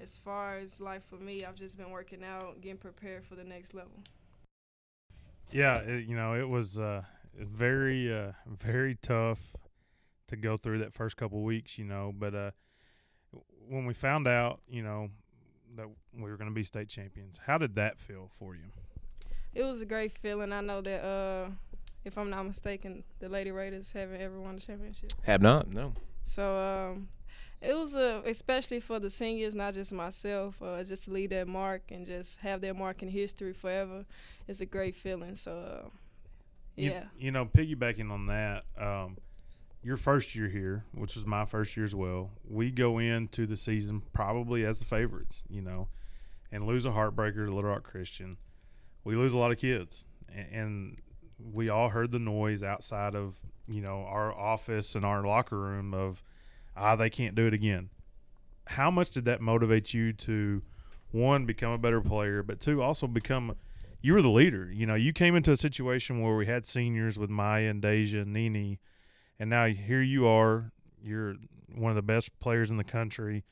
[0.00, 3.44] As far as life for me, I've just been working out, getting prepared for the
[3.44, 3.92] next level.
[5.52, 7.02] Yeah, it, you know, it was uh,
[7.38, 9.38] very, uh, very tough
[10.28, 12.14] to go through that first couple weeks, you know.
[12.18, 12.50] But uh,
[13.68, 15.10] when we found out, you know,
[15.76, 18.70] that we were going to be state champions, how did that feel for you?
[19.54, 20.50] It was a great feeling.
[20.50, 21.50] I know that, uh,
[22.04, 25.12] if I'm not mistaken, the Lady Raiders haven't ever won the championship.
[25.22, 25.92] Have not, no.
[26.24, 27.08] So um,
[27.60, 31.48] it was a, especially for the seniors, not just myself, uh, just to leave that
[31.48, 34.04] mark and just have that mark in history forever.
[34.48, 35.36] It's a great feeling.
[35.36, 35.88] So uh,
[36.76, 39.16] yeah, You, know, piggybacking on that, um,
[39.82, 43.56] your first year here, which was my first year as well, we go into the
[43.56, 45.88] season probably as the favorites, you know,
[46.50, 48.36] and lose a heartbreaker to Little Rock Christian.
[49.04, 50.98] We lose a lot of kids, a- and
[51.38, 55.94] we all heard the noise outside of you know our office and our locker room
[55.94, 56.22] of
[56.76, 57.90] ah they can't do it again.
[58.66, 60.62] How much did that motivate you to
[61.10, 63.54] one become a better player, but two also become
[64.00, 64.70] you were the leader.
[64.70, 68.20] You know, you came into a situation where we had seniors with Maya and Deja
[68.20, 68.80] and Nini,
[69.38, 70.72] and now here you are.
[71.02, 71.36] You're
[71.74, 73.44] one of the best players in the country.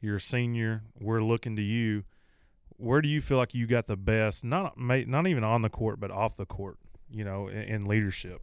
[0.00, 0.82] You're a senior.
[1.00, 2.04] We're looking to you.
[2.76, 4.44] Where do you feel like you got the best?
[4.44, 6.78] Not not even on the court, but off the court.
[7.14, 8.40] You know, in, in leadership.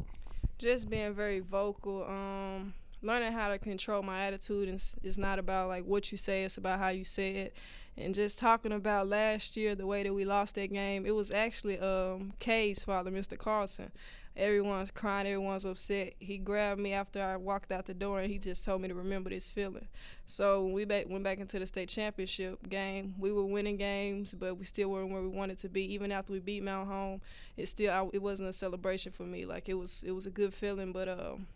[0.58, 2.06] just being very vocal.
[2.06, 6.44] Um, learning how to control my attitude and it's not about like what you say
[6.44, 7.56] it's about how you say it
[7.98, 11.32] and just talking about last year the way that we lost that game it was
[11.32, 13.92] actually um Cade's father mr Carlton
[14.36, 18.38] everyone's crying everyone's upset he grabbed me after i walked out the door and he
[18.38, 19.88] just told me to remember this feeling
[20.26, 24.58] so when we went back into the state championship game we were winning games but
[24.58, 27.22] we still weren't where we wanted to be even after we beat Mountain Home
[27.58, 30.32] it still I, it wasn't a celebration for me like it was it was a
[30.32, 31.48] good feeling but um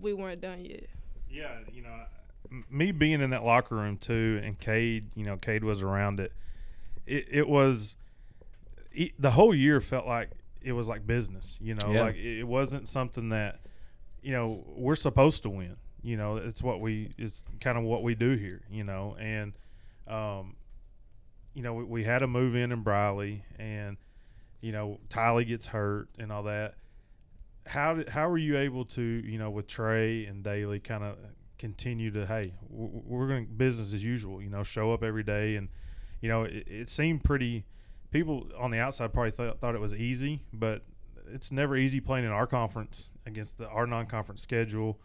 [0.00, 0.86] we weren't done yet.
[1.30, 2.00] Yeah, you know,
[2.70, 6.32] me being in that locker room too, and Cade, you know, Cade was around it.
[7.06, 7.96] It, it was
[8.94, 10.30] e the whole year felt like
[10.64, 11.58] it was like business.
[11.60, 12.02] You know, Yeah.
[12.02, 13.60] like it wasn't something that
[14.22, 15.76] you know we're supposed to win.
[16.02, 18.62] You know, it's what we it's kind of what we do here.
[18.70, 19.52] You know, and
[20.08, 20.56] um,
[21.54, 23.96] you know, we, we had a move in in Briley, and
[24.60, 26.74] you know, Tylee gets hurt and all that
[27.66, 31.16] how did, how were you able to you know with Trey and Daly kind of
[31.56, 35.68] continue to hey we're going business as usual you know show up every day and
[36.20, 37.64] you know it, it seemed pretty
[38.14, 40.82] people on the outside probably th- thought it was easy but
[41.32, 44.98] it's never easy playing in our conference against the our non-conference schedule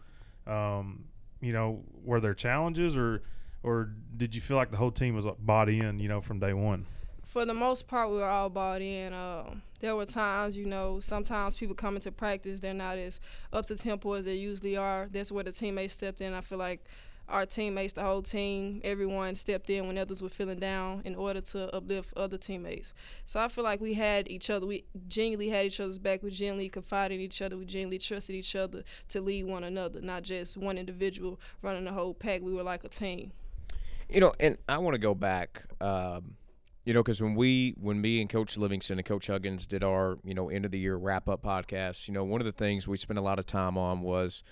[0.46, 1.04] um,
[1.40, 3.22] you know were there challenges or
[3.64, 6.54] or did you feel like the whole team was bought in you know from day
[6.54, 6.86] one
[7.26, 9.12] For the most part, we were all bought in.
[9.12, 13.20] Uh, there were times, you know, sometimes people come into practice, they're not as
[13.52, 15.08] up to tempo as they usually are.
[15.12, 16.34] That's where the teammates stepped in.
[16.34, 16.80] I feel like
[17.30, 21.40] our teammates, the whole team, everyone stepped in when others were feeling down in order
[21.40, 22.92] to uplift other teammates.
[23.24, 24.66] So I feel like we had each other.
[24.66, 26.22] We genuinely had each other's back.
[26.22, 27.56] We genuinely confided in each other.
[27.56, 31.92] We genuinely trusted each other to lead one another, not just one individual running the
[31.92, 32.42] whole pack.
[32.42, 33.32] We were like a team.
[34.08, 35.64] You know, and I want to go back.
[35.80, 36.34] Um,
[36.84, 40.18] you know, because when we, when me and Coach Livingston and Coach Huggins did our,
[40.24, 42.88] you know, end of the year wrap up podcast, you know, one of the things
[42.88, 44.42] we spent a lot of time on was,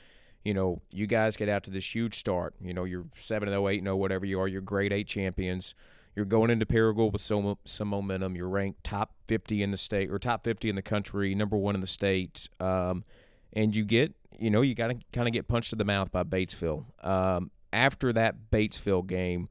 [0.44, 2.54] you know, you guys get out to this huge start.
[2.60, 5.74] You know, you're 7 0, 8 0, whatever you are, you're grade eight champions.
[6.16, 8.34] You're going into Paragould with some, some momentum.
[8.34, 11.76] You're ranked top 50 in the state or top 50 in the country, number one
[11.76, 12.48] in the state.
[12.58, 13.04] Um,
[13.52, 16.10] and you get, you know, you got to kind of get punched in the mouth
[16.10, 16.84] by Batesville.
[17.06, 19.48] Um, after that Batesville game,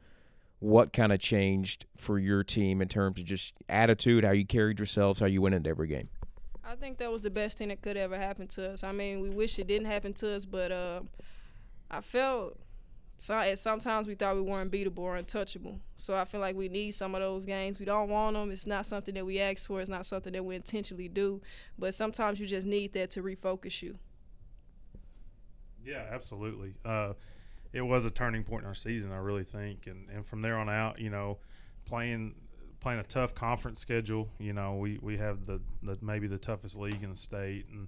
[0.60, 4.80] what kind of changed for your team in terms of just attitude, how you carried
[4.80, 6.10] yourselves, how you went into every game?
[6.68, 8.84] I think that was the best thing that could ever happen to us.
[8.84, 11.00] I mean, we wish it didn't happen to us, but uh,
[11.90, 12.60] I felt
[13.20, 15.80] so sometimes we thought we weren't beatable or untouchable.
[15.96, 17.80] So I feel like we need some of those games.
[17.80, 18.52] We don't want them.
[18.52, 19.82] It's not something that we ask for.
[19.82, 21.42] It's not something that we intentionally do.
[21.80, 23.98] But sometimes you just need that to refocus you.
[25.84, 26.74] Yeah, absolutely.
[26.86, 27.14] Uh,
[27.74, 30.58] it was a turning point in our season, I really think, and and from there
[30.58, 31.38] on out, you know,
[31.86, 32.36] playing
[32.80, 34.30] playing a tough conference schedule.
[34.40, 37.88] You know, we we have the, the maybe the toughest league in the state, and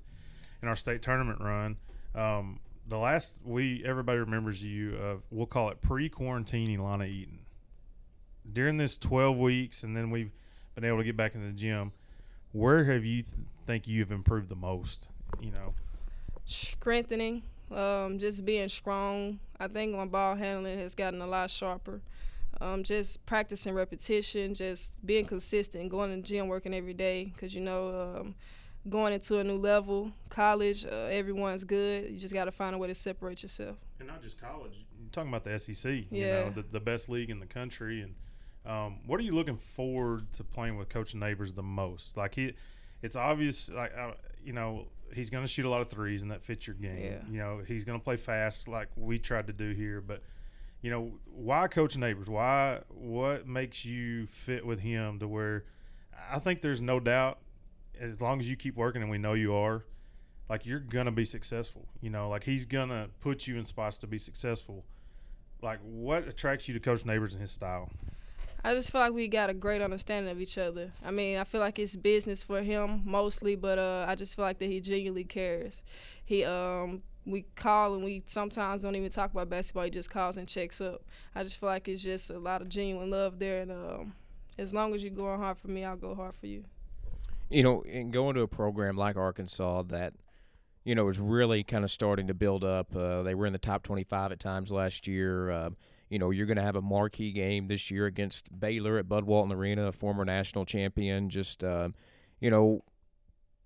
[0.61, 1.77] in our state tournament run.
[2.15, 7.39] Um, the last we everybody remembers you of we'll call it pre-quarantine Elauna Eaton.
[8.51, 10.31] During this 12 weeks, and then we've
[10.73, 11.91] been able to get back in the gym.
[12.51, 13.35] Where have you th-
[13.67, 15.07] think you have improved the most?
[15.39, 15.75] You know,
[16.45, 19.39] strengthening, um, just being strong.
[19.59, 22.01] I think my ball handling has gotten a lot sharper.
[22.62, 27.32] Um, just practicing repetition, just being consistent, going to the gym, working every day.
[27.34, 28.36] Because you know, um,
[28.88, 32.10] going into a new level, college, uh, everyone's good.
[32.12, 33.78] You just got to find a way to separate yourself.
[33.99, 34.74] And not just college.
[34.99, 36.05] You're talking about the SEC.
[36.10, 36.10] Yeah.
[36.12, 38.01] You know, the, the best league in the country.
[38.01, 38.16] And
[38.66, 42.18] um, what are you looking forward to playing with Coach Neighbors the most?
[42.18, 42.53] Like he,
[43.01, 43.70] it's obvious.
[43.70, 44.12] Like uh,
[44.43, 47.01] you know, he's going to shoot a lot of threes, and that fits your game.
[47.01, 47.20] Yeah.
[47.30, 50.01] You know, he's going to play fast, like we tried to do here.
[50.01, 50.24] But
[50.82, 52.27] you know, why Coach Neighbors?
[52.27, 52.80] Why?
[52.89, 55.65] What makes you fit with him to where?
[56.32, 57.39] I think there's no doubt,
[57.99, 59.84] as long as you keep working, and we know you are,
[60.49, 61.88] like you're gonna be successful.
[62.01, 64.86] You know, like he's gonna put you in spots to be successful.
[65.61, 67.89] Like, what attracts you to Coach Neighbors and his style?
[68.63, 70.91] I just feel like we got a great understanding of each other.
[71.03, 74.43] I mean, I feel like it's business for him mostly, but uh, I just feel
[74.43, 75.84] like that he genuinely cares.
[76.25, 79.84] He um we call and we sometimes don't even talk about basketball.
[79.84, 81.03] He just calls and checks up.
[81.36, 84.13] I just feel like it's just a lot of genuine love there, and um,
[84.57, 86.65] as long as you're going hard for me, I'll go hard for you.
[87.49, 90.13] You know, and going to a program like Arkansas that
[90.84, 92.95] you know is really kind of starting to build up.
[92.95, 95.49] Uh, they were in the top 25 at times last year.
[95.49, 95.69] Uh,
[96.09, 99.25] you know, you're going to have a marquee game this year against Baylor at Bud
[99.25, 101.30] Walton Arena, a former national champion.
[101.30, 101.89] Just, uh,
[102.39, 102.84] you know,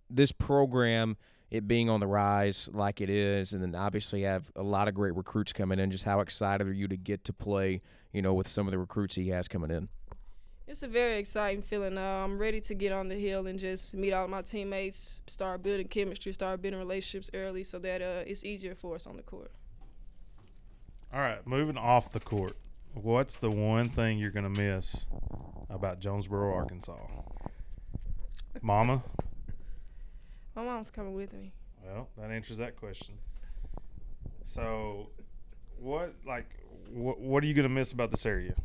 [0.10, 1.16] this program,
[1.54, 4.96] it being on the rise like it is, and then obviously have a lot of
[4.96, 5.92] great recruits coming in.
[5.92, 7.80] Just how excited are you to get to play,
[8.12, 9.88] you know, with some of the recruits he has coming in?
[10.68, 11.96] It's a very exciting feeling.
[11.96, 15.62] Uh, I'm ready to get on the hill and just meet all my teammates, start
[15.62, 19.22] building chemistry, start building relationships early so that uh, it's easier for us on the
[19.22, 19.52] court.
[21.14, 22.58] All right, moving off the court.
[22.96, 25.06] What's the one thing you're going to miss
[25.70, 26.98] about Jonesboro, Arkansas?
[28.64, 29.04] Mama?
[30.56, 31.54] My mom's coming with me.
[31.84, 33.16] Well, that answers that question.
[34.46, 35.10] So,
[35.80, 36.48] what like
[36.92, 38.56] what what are you going to miss about this area?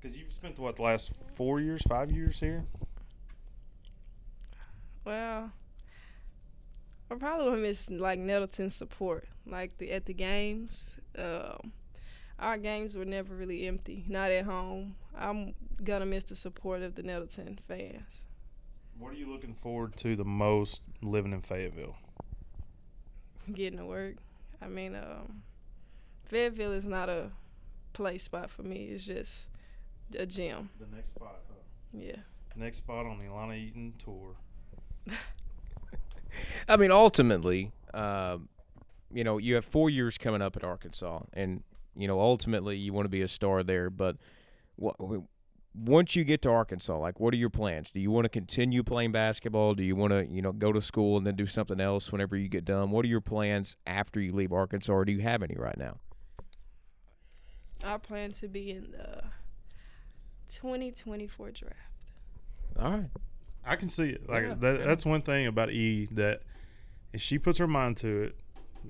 [0.00, 2.64] Cuz you've spent what the last 4 years, 5 years here?
[5.04, 5.52] Well,
[7.10, 10.98] I probably would miss like Nettleton's support, like the at the games.
[11.18, 11.72] Um,
[12.38, 14.96] our games were never really empty, not at home.
[15.16, 18.24] I'm gonna miss the support of the Nettleton fans.
[19.00, 21.96] What are you looking forward to the most living in Fayetteville?
[23.50, 24.16] Getting to work.
[24.60, 25.42] I mean, um,
[26.26, 27.30] Fayetteville is not a
[27.94, 28.90] play spot for me.
[28.92, 29.46] It's just
[30.18, 30.68] a gym.
[30.78, 31.54] The next spot, huh?
[31.94, 32.16] Yeah.
[32.54, 34.36] Next spot on the Elauna Eaton tour.
[36.68, 38.50] I mean, ultimately, um,
[39.10, 41.62] you know, you have four years coming up at Arkansas, and
[41.96, 43.88] you know, ultimately, you want to be a star there.
[43.88, 44.18] But
[44.76, 44.96] what,
[45.74, 47.90] once you get to Arkansas, like, what are your plans?
[47.90, 49.74] Do you want to continue playing basketball?
[49.74, 52.36] Do you want to, you know, go to school and then do something else whenever
[52.36, 52.90] you get done?
[52.90, 55.98] What are your plans after you leave Arkansas, or do you have any right now?
[57.84, 59.22] I plan to be in the
[60.48, 61.76] 2024 draft.
[62.78, 63.10] All right.
[63.64, 64.28] I can see it.
[64.28, 66.42] Like Yeah, that, that's one thing about E that
[67.12, 68.36] if she puts her mind to it,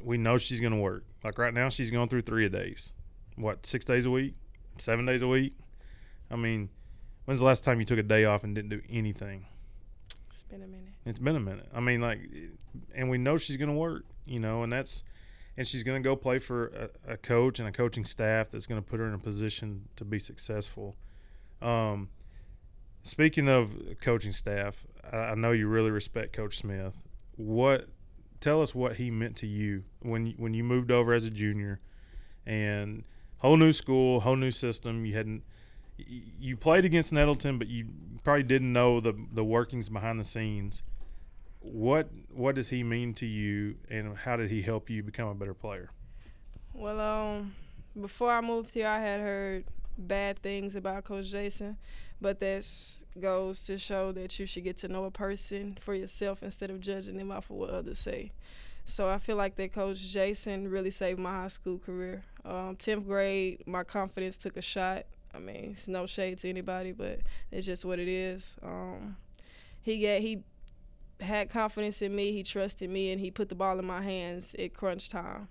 [0.03, 1.05] we know she's going to work.
[1.23, 2.93] Like right now, she's going through three a days.
[3.37, 4.35] What six days a week,
[4.79, 5.55] seven days a week?
[6.31, 6.69] I mean,
[7.25, 9.47] when's the last time you took a day off and didn't do anything?
[10.29, 10.93] It's been a minute.
[11.05, 11.69] It's been a minute.
[11.75, 12.21] I mean, like,
[12.95, 14.05] and we know she's going to work.
[14.27, 15.03] You know, and that's
[15.57, 18.67] and she's going to go play for a, a coach and a coaching staff that's
[18.67, 20.97] going to put her in a position to be successful.
[21.61, 22.11] Um,
[23.03, 26.97] speaking of coaching staff, I, I know you really respect Coach Smith.
[27.37, 27.89] What?
[28.41, 31.81] Tell us what he meant to you when when you moved over as a junior,
[32.47, 33.05] and
[33.39, 35.05] whole new school, whole new system.
[35.05, 35.43] You hadn't
[36.07, 37.87] you played against Nettleton, but you
[38.25, 40.83] probably didn't know the the workings behind the scenes.
[41.61, 45.35] What what does he mean to you, and how did he help you become a
[45.35, 45.91] better player?
[46.73, 47.55] Well, um,
[48.01, 49.65] before I moved here, I had heard
[49.99, 51.77] bad things about Coach Jason,
[52.21, 56.43] but this goes to show that you should get to know a person for yourself
[56.43, 58.33] instead of judging them off of what others say.
[58.85, 62.25] So I feel like that Coach Jason really saved my high school career.
[62.45, 65.05] Um, 10th grade, my confidence took a shot.
[65.35, 67.21] I mean, it's no shade to anybody, but
[67.51, 68.57] it's just what it is.
[68.63, 69.17] Um,
[69.83, 70.43] he got he
[71.21, 72.33] had confidence in me.
[72.33, 75.49] He trusted me, and he put the ball in my hands at crunch time.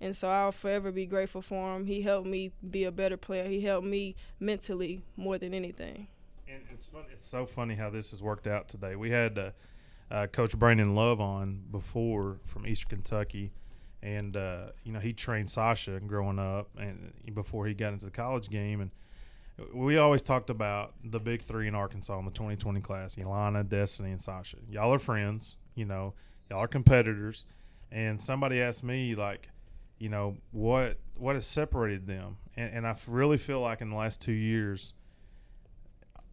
[0.00, 1.84] And so I'll forever be grateful for him.
[1.84, 3.48] He helped me be a better player.
[3.48, 6.06] He helped me mentally more than anything.
[6.48, 7.04] And it's fun.
[7.12, 8.96] It's so funny how this has worked out today.
[8.96, 9.50] We had uh,
[10.10, 13.52] uh, Coach Brandon Love on before from Eastern Kentucky,
[14.02, 18.10] and uh, you know he trained Sasha growing up, and before he got into the
[18.10, 18.90] college game, and
[19.72, 24.10] we always talked about the big three in Arkansas in the 2020 class: Elauna, Destiny,
[24.10, 24.56] and Sasha.
[24.68, 26.14] Y'all are friends, you know.
[26.50, 27.44] Y'all are competitors,
[27.92, 29.48] and somebody asked me like,
[29.98, 33.96] you know, what what has separated them, and, and I really feel like in the
[33.96, 34.94] last two years.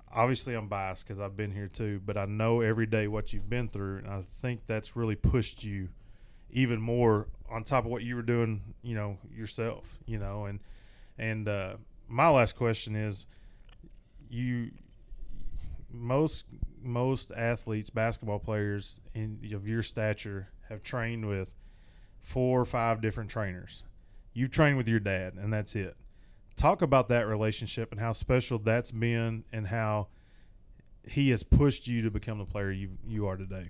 [0.10, 3.50] Obviously, I'm biased because I've been here too, but I know every day what you've
[3.50, 5.90] been through, and I think that's really pushed you
[6.50, 10.60] even more on top of what you were doing, you know, yourself, you know, and
[11.18, 11.74] and uh,
[12.08, 13.28] my last question is
[14.30, 14.72] you
[15.92, 16.46] most
[16.82, 21.56] most athletes basketball players in of your stature have trained with
[22.22, 23.84] four or five different trainers.
[24.34, 25.96] You've trained with your dad and that's it.
[26.56, 30.08] Talk about that relationship and how special that's been and how
[31.08, 33.70] he has pushed you to become the player you you are today.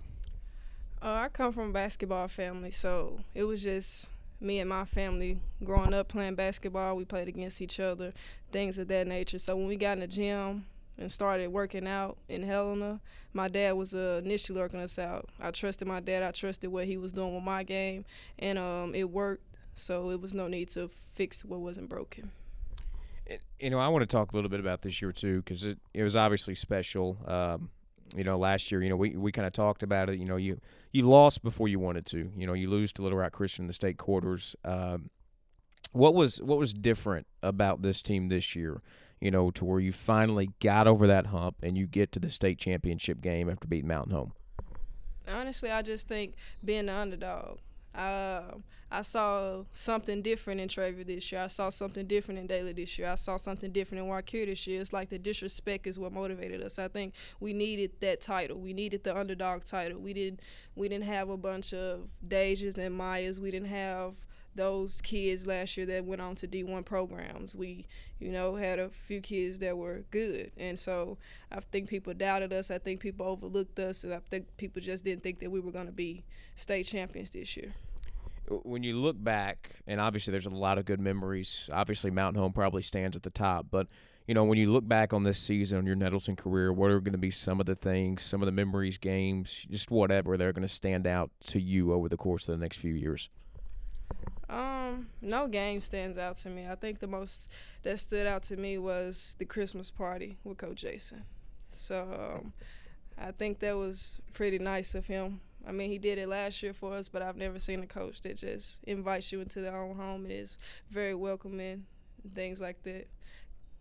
[1.00, 4.10] Uh, i come from a basketball family so it was just
[4.40, 8.12] me and my family growing up playing basketball, we played against each other,
[8.52, 9.38] things of that nature.
[9.38, 10.66] So when we got in the gym
[10.96, 13.00] and started working out in Helena,
[13.32, 15.28] my dad was uh, initially working us out.
[15.40, 16.22] I trusted my dad.
[16.22, 18.04] I trusted what he was doing with my game,
[18.38, 19.44] and um, it worked.
[19.74, 22.32] So it was no need to fix what wasn't broken.
[23.60, 25.78] You know, I want to talk a little bit about this year too, because it,
[25.94, 27.18] it was obviously special.
[27.26, 27.70] Um,
[28.16, 30.18] you know, last year, you know, we, we kind of talked about it.
[30.18, 30.60] You know, you
[30.92, 32.30] you lost before you wanted to.
[32.36, 34.56] You know, you lose to Little Rock Christian in the state quarters.
[34.64, 35.10] Um,
[35.92, 38.82] what was what was different about this team this year?
[39.20, 42.30] You know, to where you finally got over that hump and you get to the
[42.30, 44.32] state championship game after beating Mountain Home.
[45.26, 46.34] Honestly, I just think
[46.64, 47.58] being the underdog.
[47.98, 48.54] Uh,
[48.90, 51.42] I saw something different in Trevor this year.
[51.42, 53.08] I saw something different in Daly this year.
[53.10, 54.80] I saw something different in Waukeer this year.
[54.80, 56.78] It's like the disrespect is what motivated us.
[56.78, 58.58] I think we needed that title.
[58.58, 59.98] We needed the underdog title.
[59.98, 60.40] We didn't
[60.76, 63.40] we didn't have a bunch of Dages and Myers.
[63.40, 64.14] We didn't have
[64.54, 67.54] those kids last year that went on to D1 programs.
[67.54, 67.86] We,
[68.18, 70.50] you know, had a few kids that were good.
[70.56, 71.18] And so
[71.52, 72.70] I think people doubted us.
[72.70, 74.02] I think people overlooked us.
[74.02, 76.24] And I think people just didn't think that we were going to be
[76.56, 77.70] state champions this year
[78.48, 81.68] when you look back, and obviously there's a lot of good memories.
[81.72, 83.86] Obviously, Mountain Home probably stands at the top, but
[84.26, 87.00] you know when you look back on this season, on your Nettleton career, what are
[87.00, 90.46] going to be some of the things, some of the memories, games, just whatever that
[90.46, 93.28] are going to stand out to you over the course of the next few years?
[94.48, 96.66] Um, no game stands out to me.
[96.66, 97.50] I think the most
[97.82, 101.22] that stood out to me was the Christmas party with Coach Jason.
[101.72, 102.52] So um,
[103.18, 106.72] I think that was pretty nice of him I mean, he did it last year
[106.72, 109.96] for us, but I've never seen a coach that just invites you into their own
[109.96, 110.58] home and is
[110.90, 111.84] very welcoming,
[112.34, 113.08] things like that.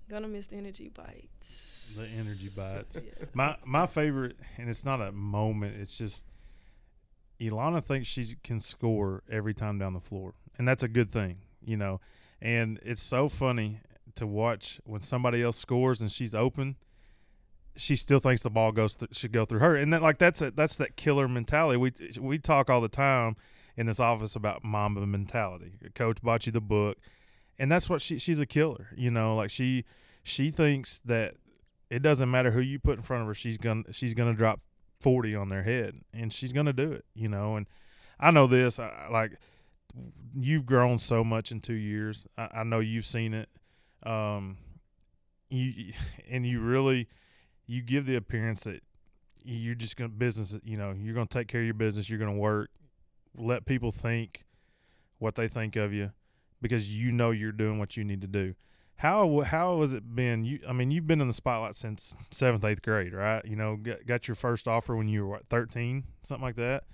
[0.10, 1.96] Gonna miss the energy bites.
[1.98, 3.02] The energy bites.
[3.04, 3.26] yeah.
[3.34, 5.76] My my favorite, and it's not a moment.
[5.80, 6.26] It's just
[7.40, 11.38] Elauna thinks she can score every time down the floor, and that's a good thing,
[11.64, 12.00] you know.
[12.42, 13.82] And it's so funny
[14.16, 16.76] to watch when somebody else scores and she's open
[17.78, 20.42] she still thinks the ball goes th- should go through her, and that like that's
[20.42, 21.78] a, that's that killer mentality.
[21.78, 23.36] We we talk all the time
[23.78, 25.74] in this office about Mamba mentality.
[25.96, 26.98] Coach bought you the book,
[27.58, 28.90] and that's what she she's a killer.
[28.98, 29.86] You know, like she
[30.24, 31.36] she thinks that
[31.90, 34.60] it doesn't matter who you put in front of her, she's gonna she's gonna drop
[35.00, 37.06] forty on their head, and she's gonna do it.
[37.14, 37.68] You know, and
[38.20, 38.80] I know this.
[38.80, 39.38] I, like
[40.36, 42.28] you've grown so much in two years.
[42.38, 43.50] I, I know you've seen it.
[44.04, 44.58] Um,
[45.50, 45.94] you
[46.30, 47.08] and you really
[47.68, 48.82] you give the appearance that
[49.44, 52.10] you're just going to business, you know, you're going to take care of your business,
[52.10, 52.70] you're going to work,
[53.36, 54.46] let people think
[55.20, 56.12] what they think of you
[56.62, 58.56] because you know you're doing what you need to do.
[58.98, 60.44] how how has it been?
[60.44, 63.46] You, I mean, you've been in the spotlight since seventh, eighth grade, right?
[63.46, 66.86] You know, got, got your first offer when you were what, thirteen, something like that.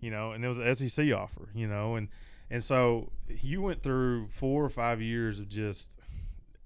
[0.00, 1.50] You know, and it was an SEC offer.
[1.54, 2.08] You know, and
[2.50, 5.90] and so you went through four or five years of just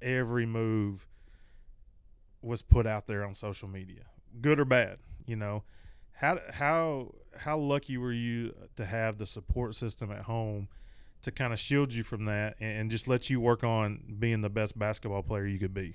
[0.01, 1.09] every move
[2.45, 4.03] was put out there on social media,
[4.41, 4.99] good or bad.
[5.27, 5.65] You know,
[6.13, 10.69] how how how lucky were you to have the support system at home
[11.23, 14.43] to kind of shield you from that and, and just let you work on being
[14.43, 15.95] the best basketball player you could be?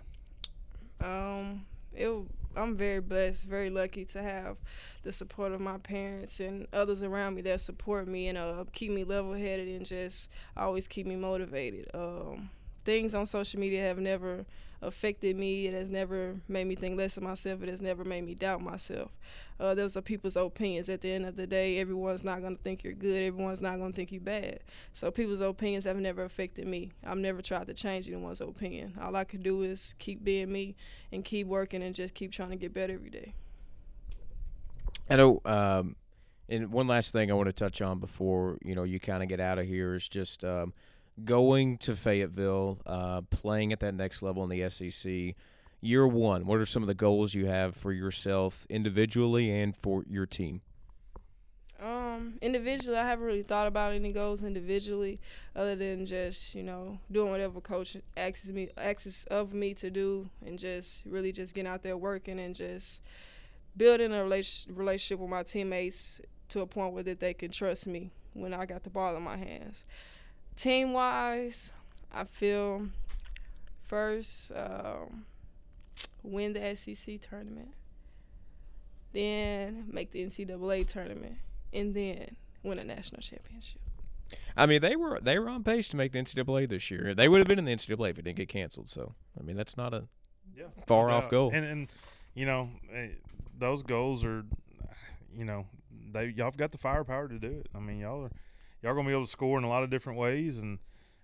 [1.02, 2.12] Um, it.
[2.56, 4.58] I'm very blessed, very lucky to have
[5.04, 8.91] the support of my parents and others around me that support me and uh, keep
[8.91, 11.89] me level-headed and just always keep me motivated.
[11.93, 12.50] Um,
[12.86, 14.45] things on social media have never
[14.82, 15.67] affected me.
[15.67, 17.61] It has never made me think less of myself.
[17.63, 19.11] It has never made me doubt myself.
[19.59, 20.89] Uh, those are people's opinions.
[20.89, 23.23] At the end of the day, everyone's not going to think you're good.
[23.23, 24.59] Everyone's not going to think you're bad.
[24.93, 26.91] So people's opinions have never affected me.
[27.05, 28.93] I've never tried to change anyone's opinion.
[29.01, 30.75] All I could do is keep being me
[31.11, 33.34] and keep working and just keep trying to get better every day.
[35.09, 35.41] I know.
[35.43, 35.95] Um,
[36.47, 39.30] and one last thing I want to touch on before you know you kind of
[39.30, 40.73] get out of here is just um,
[41.26, 45.36] going to Fayetteville, uh, playing at that next level in the SEC.
[45.82, 50.03] Year one, what are some of the goals you have for yourself individually and for
[50.07, 50.61] your team?
[51.82, 55.22] Um, individually, I haven't really thought about any goals individually,
[55.55, 60.30] other than just you know doing whatever coach asks me asks of me to do,
[60.45, 62.99] and just really just getting out there working and just
[63.78, 68.11] building a relationship with my teammates to a point where that they can trust me
[68.34, 69.86] when I got the ball in my hands.
[70.60, 71.72] Team wise,
[72.14, 72.89] I feel
[73.82, 75.24] first um,
[76.22, 77.70] win the SEC tournament,
[79.14, 81.38] then make the NCAA tournament,
[81.72, 83.80] and then win a national championship.
[84.57, 87.16] I mean, they were they were on pace to make the NCAA this year.
[87.16, 88.89] They would have been in the NCAA if it didn't get canceled.
[88.89, 90.10] So, I mean, that's not a
[90.57, 91.51] yeah, far no off goal.
[91.53, 91.88] And and
[92.34, 93.07] you know, eh,
[93.57, 94.43] those goals are,
[95.34, 95.68] you know,
[96.12, 97.68] they y'all have got the firepower to do it.
[97.74, 98.32] I mean, y'all are
[98.82, 100.80] y'all gonna be able to score in a lot of different ways, and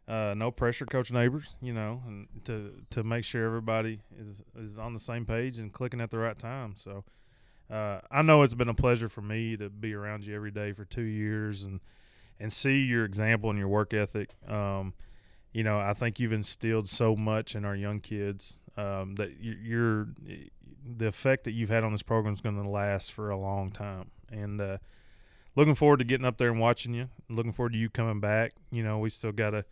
[0.08, 1.50] uh, no pressure, Coach Neighbors.
[1.62, 5.72] You know, and to to make sure everybody is is on the same page and
[5.72, 6.74] clicking at the right time.
[6.76, 7.04] So.
[7.68, 10.72] Uh, I know it's been a pleasure for me to be around you every day
[10.74, 11.80] for two years and
[12.40, 14.36] and see your example and your work ethic.
[14.48, 14.94] Um,
[15.52, 20.10] you know, I think you've instilled so much in our young kids um, that you're
[20.86, 23.72] the effect that you've had on this program is going to last for a long
[23.72, 24.12] time.
[24.30, 24.78] And uh,
[25.56, 27.10] looking forward to getting up there and watching you.
[27.30, 28.54] Looking forward to you coming back.
[28.72, 29.66] You know, we still got to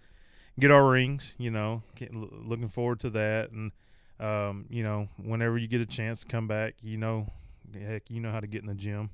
[0.59, 1.36] get our rings.
[1.38, 3.51] You know, looking forward to that.
[3.51, 3.71] And
[4.19, 7.27] um, you know, whenever you get a chance to come back, you know,
[7.73, 9.09] heck, you know how to get in the gym.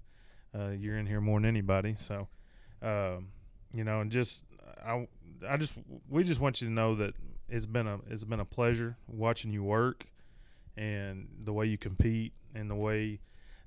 [0.58, 2.28] Uh, you're in here more than anybody, so
[2.82, 3.28] um,
[3.74, 4.44] you know, and just
[4.86, 5.08] I,
[5.48, 5.74] I just
[6.10, 7.14] we just want you to know that
[7.48, 10.06] it's been a it's been a pleasure watching you work
[10.78, 13.20] and the way you compete and the way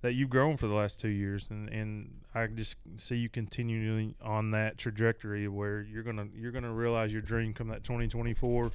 [0.02, 4.14] that you've grown for the last two years, and and I just see you continuing
[4.20, 8.72] on that trajectory where you're gonna you're gonna realize your dream come that 2024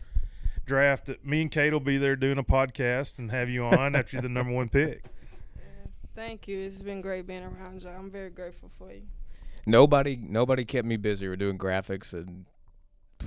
[0.65, 1.09] draft.
[1.23, 4.21] Me and Cade will be there doing a podcast and have you on after you're
[4.21, 5.03] the number one pick.
[6.15, 6.59] thank you.
[6.59, 7.89] It's been great being around you.
[7.89, 9.03] I'm very grateful for you.
[9.65, 11.28] Nobody nobody kept me busy.
[11.28, 12.45] We're doing graphics and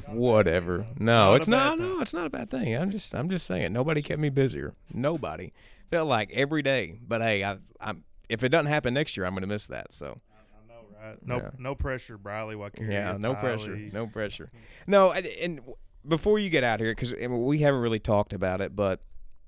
[0.09, 0.87] whatever.
[0.99, 1.79] No, it's not.
[1.79, 2.75] No, it's not a bad thing.
[2.75, 3.75] I'm just I'm just saying.
[3.75, 4.75] Nobody kept me busier.
[4.93, 5.53] Nobody
[5.91, 6.99] felt like every day.
[7.07, 9.93] But hey, I, I'm if it doesn't happen next year, I'm going to miss that.
[9.93, 10.21] So.
[10.33, 11.27] I know, right?
[11.27, 11.51] No, yeah.
[11.59, 12.57] no pressure, Briley.
[12.81, 14.51] Yeah, no pressure, no pressure.
[14.87, 15.61] No, and
[16.07, 19.01] before you get out here, because we haven't really talked about it, but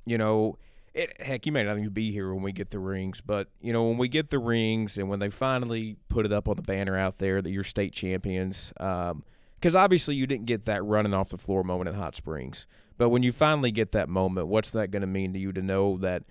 [0.05, 0.59] you know,
[0.94, 3.73] it, heck, you may not even be here when we get the rings, but you
[3.73, 6.62] know, when we get the rings and when they finally put it up on the
[6.62, 11.14] banner out there that you're state champions, because um, obviously you didn't get that running
[11.14, 12.66] off the floor moment at Hot Springs.
[12.98, 15.62] But when you finally get that moment, what's that going to mean to you to
[15.62, 16.24] know that,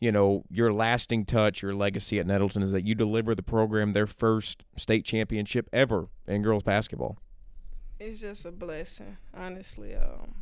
[0.00, 3.92] you know, your lasting touch, your legacy at Nettleton is that you deliver the program
[3.92, 7.18] their first state championship ever in girls basketball?
[8.00, 9.94] It's just a blessing, honestly.
[9.94, 10.34] Um,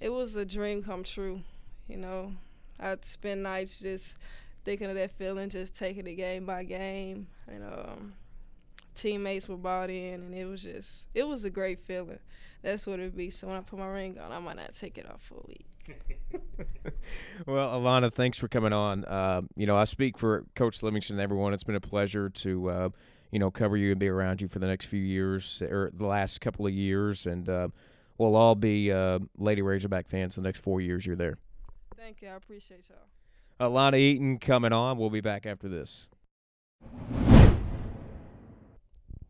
[0.00, 1.42] it was a dream come true,
[1.88, 2.34] you know.
[2.78, 4.14] I'd spend nights just
[4.64, 8.12] thinking of that feeling, just taking it game by game, and um,
[8.98, 12.18] teammates were bought in, and it was just, it was a great feeling
[12.62, 13.30] that's what it'd be.
[13.30, 15.46] So when I put my ring on, I might not take it off for a
[15.46, 15.66] week.
[17.46, 19.04] well, Elauna, thanks for coming on.
[19.04, 21.54] Uh, you know, I speak for Coach Livingston and everyone.
[21.54, 22.88] It's been a pleasure to, uh,
[23.30, 26.06] you know, cover you and be around you for the next few years or the
[26.06, 27.26] last couple of years.
[27.26, 27.68] And uh,
[28.18, 31.38] we'll all be uh, Lady Razorback fans the next four years you're there.
[31.96, 32.28] Thank you.
[32.28, 33.70] I appreciate y'all.
[33.70, 34.98] Elauna Eaton coming on.
[34.98, 36.08] We'll be back after this.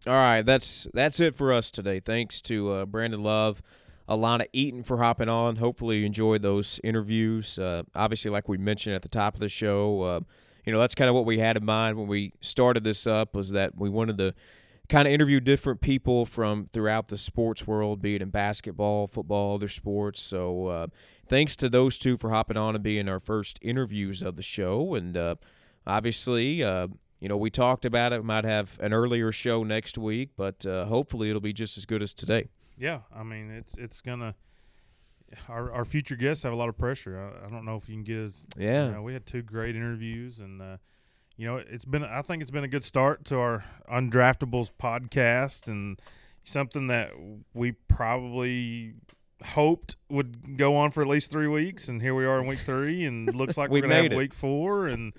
[0.07, 2.01] All right, that's that's it for us today.
[2.01, 3.63] Thanks to uh, Brandon Love,
[4.09, 5.57] Elauna Eaton for hopping on.
[5.57, 7.59] Hopefully, you enjoyed those interviews.
[7.59, 10.21] Uh, obviously, like we mentioned at the top of the show, uh,
[10.65, 13.35] you know that's kind of what we had in mind when we started this up
[13.35, 14.35] was that we wanted to
[14.89, 19.57] kind of interview different people from throughout the sports world, be it in basketball, football,
[19.57, 20.21] other sports.
[20.21, 20.87] So, uh,
[21.29, 24.95] thanks to those two for hopping on and being our first interviews of the show.
[24.95, 25.35] And uh,
[25.87, 26.89] obviously, uh,
[27.21, 28.21] you know, we talked about it.
[28.23, 31.85] We might have an earlier show next week, but uh, hopefully, it'll be just as
[31.85, 32.49] good as today.
[32.79, 34.35] Yeah, I mean, it's it's gonna.
[35.47, 37.19] Our, our future guests have a lot of pressure.
[37.19, 38.87] I, I don't know if you can get as Yeah.
[38.87, 40.77] You know, we had two great interviews, and uh,
[41.37, 42.03] you know, it's been.
[42.05, 46.01] I think it's been a good start to our Undraftables podcast, and
[46.45, 47.11] something that
[47.53, 48.95] we probably
[49.45, 52.61] hoped would go on for at least three weeks, and here we are in week
[52.61, 54.17] three, and it looks like We we're gonna have it.
[54.17, 55.13] week four, and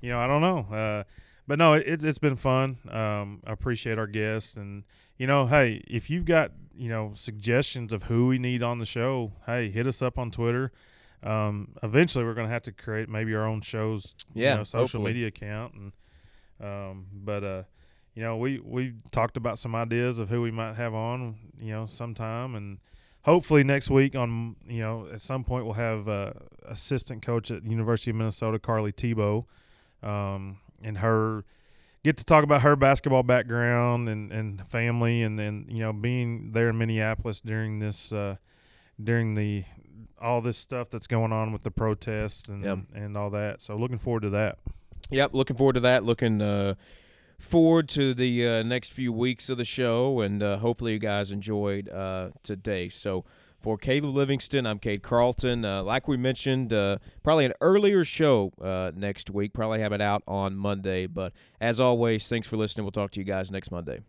[0.00, 1.04] you know, I don't know, uh,
[1.50, 2.78] but no, it, it's it's been fun.
[2.88, 4.84] Um, I appreciate our guests, and
[5.18, 8.86] you know, hey, if you've got you know suggestions of who we need on the
[8.86, 10.70] show, hey, hit us up on Twitter.
[11.24, 14.62] Um, eventually, we're going to have to create maybe our own shows, you Yeah, know,
[14.62, 15.12] social hopefully.
[15.12, 15.92] media account, and
[16.64, 17.62] um, but uh,
[18.14, 21.72] you know, we we talked about some ideas of who we might have on, you
[21.72, 22.78] know, sometime, and
[23.22, 26.32] hopefully next week on, you know, at some point we'll have uh,
[26.68, 29.46] assistant coach at University of Minnesota, Carly Thibault,
[30.04, 31.44] um, and her
[32.04, 36.52] get to talk about her basketball background and, and family and then you know being
[36.52, 38.36] there in Minneapolis during this uh,
[39.02, 39.64] during the
[40.20, 42.78] all this stuff that's going on with the protests and Yep.
[42.94, 43.60] and all that.
[43.62, 44.58] So looking forward to that.
[45.10, 46.04] Yep, looking forward to that.
[46.04, 46.74] Looking uh,
[47.38, 51.30] forward to the uh, next few weeks of the show, and uh, hopefully you guys
[51.32, 52.88] enjoyed uh, today.
[52.88, 53.24] So
[53.60, 55.64] for Caleb Livingston, I'm Cade Carlton.
[55.64, 59.52] Uh, like we mentioned, uh, probably an earlier show uh, next week.
[59.52, 61.06] Probably have it out on Monday.
[61.06, 62.84] But as always, thanks for listening.
[62.84, 64.00] We'll talk to you guys next Monday.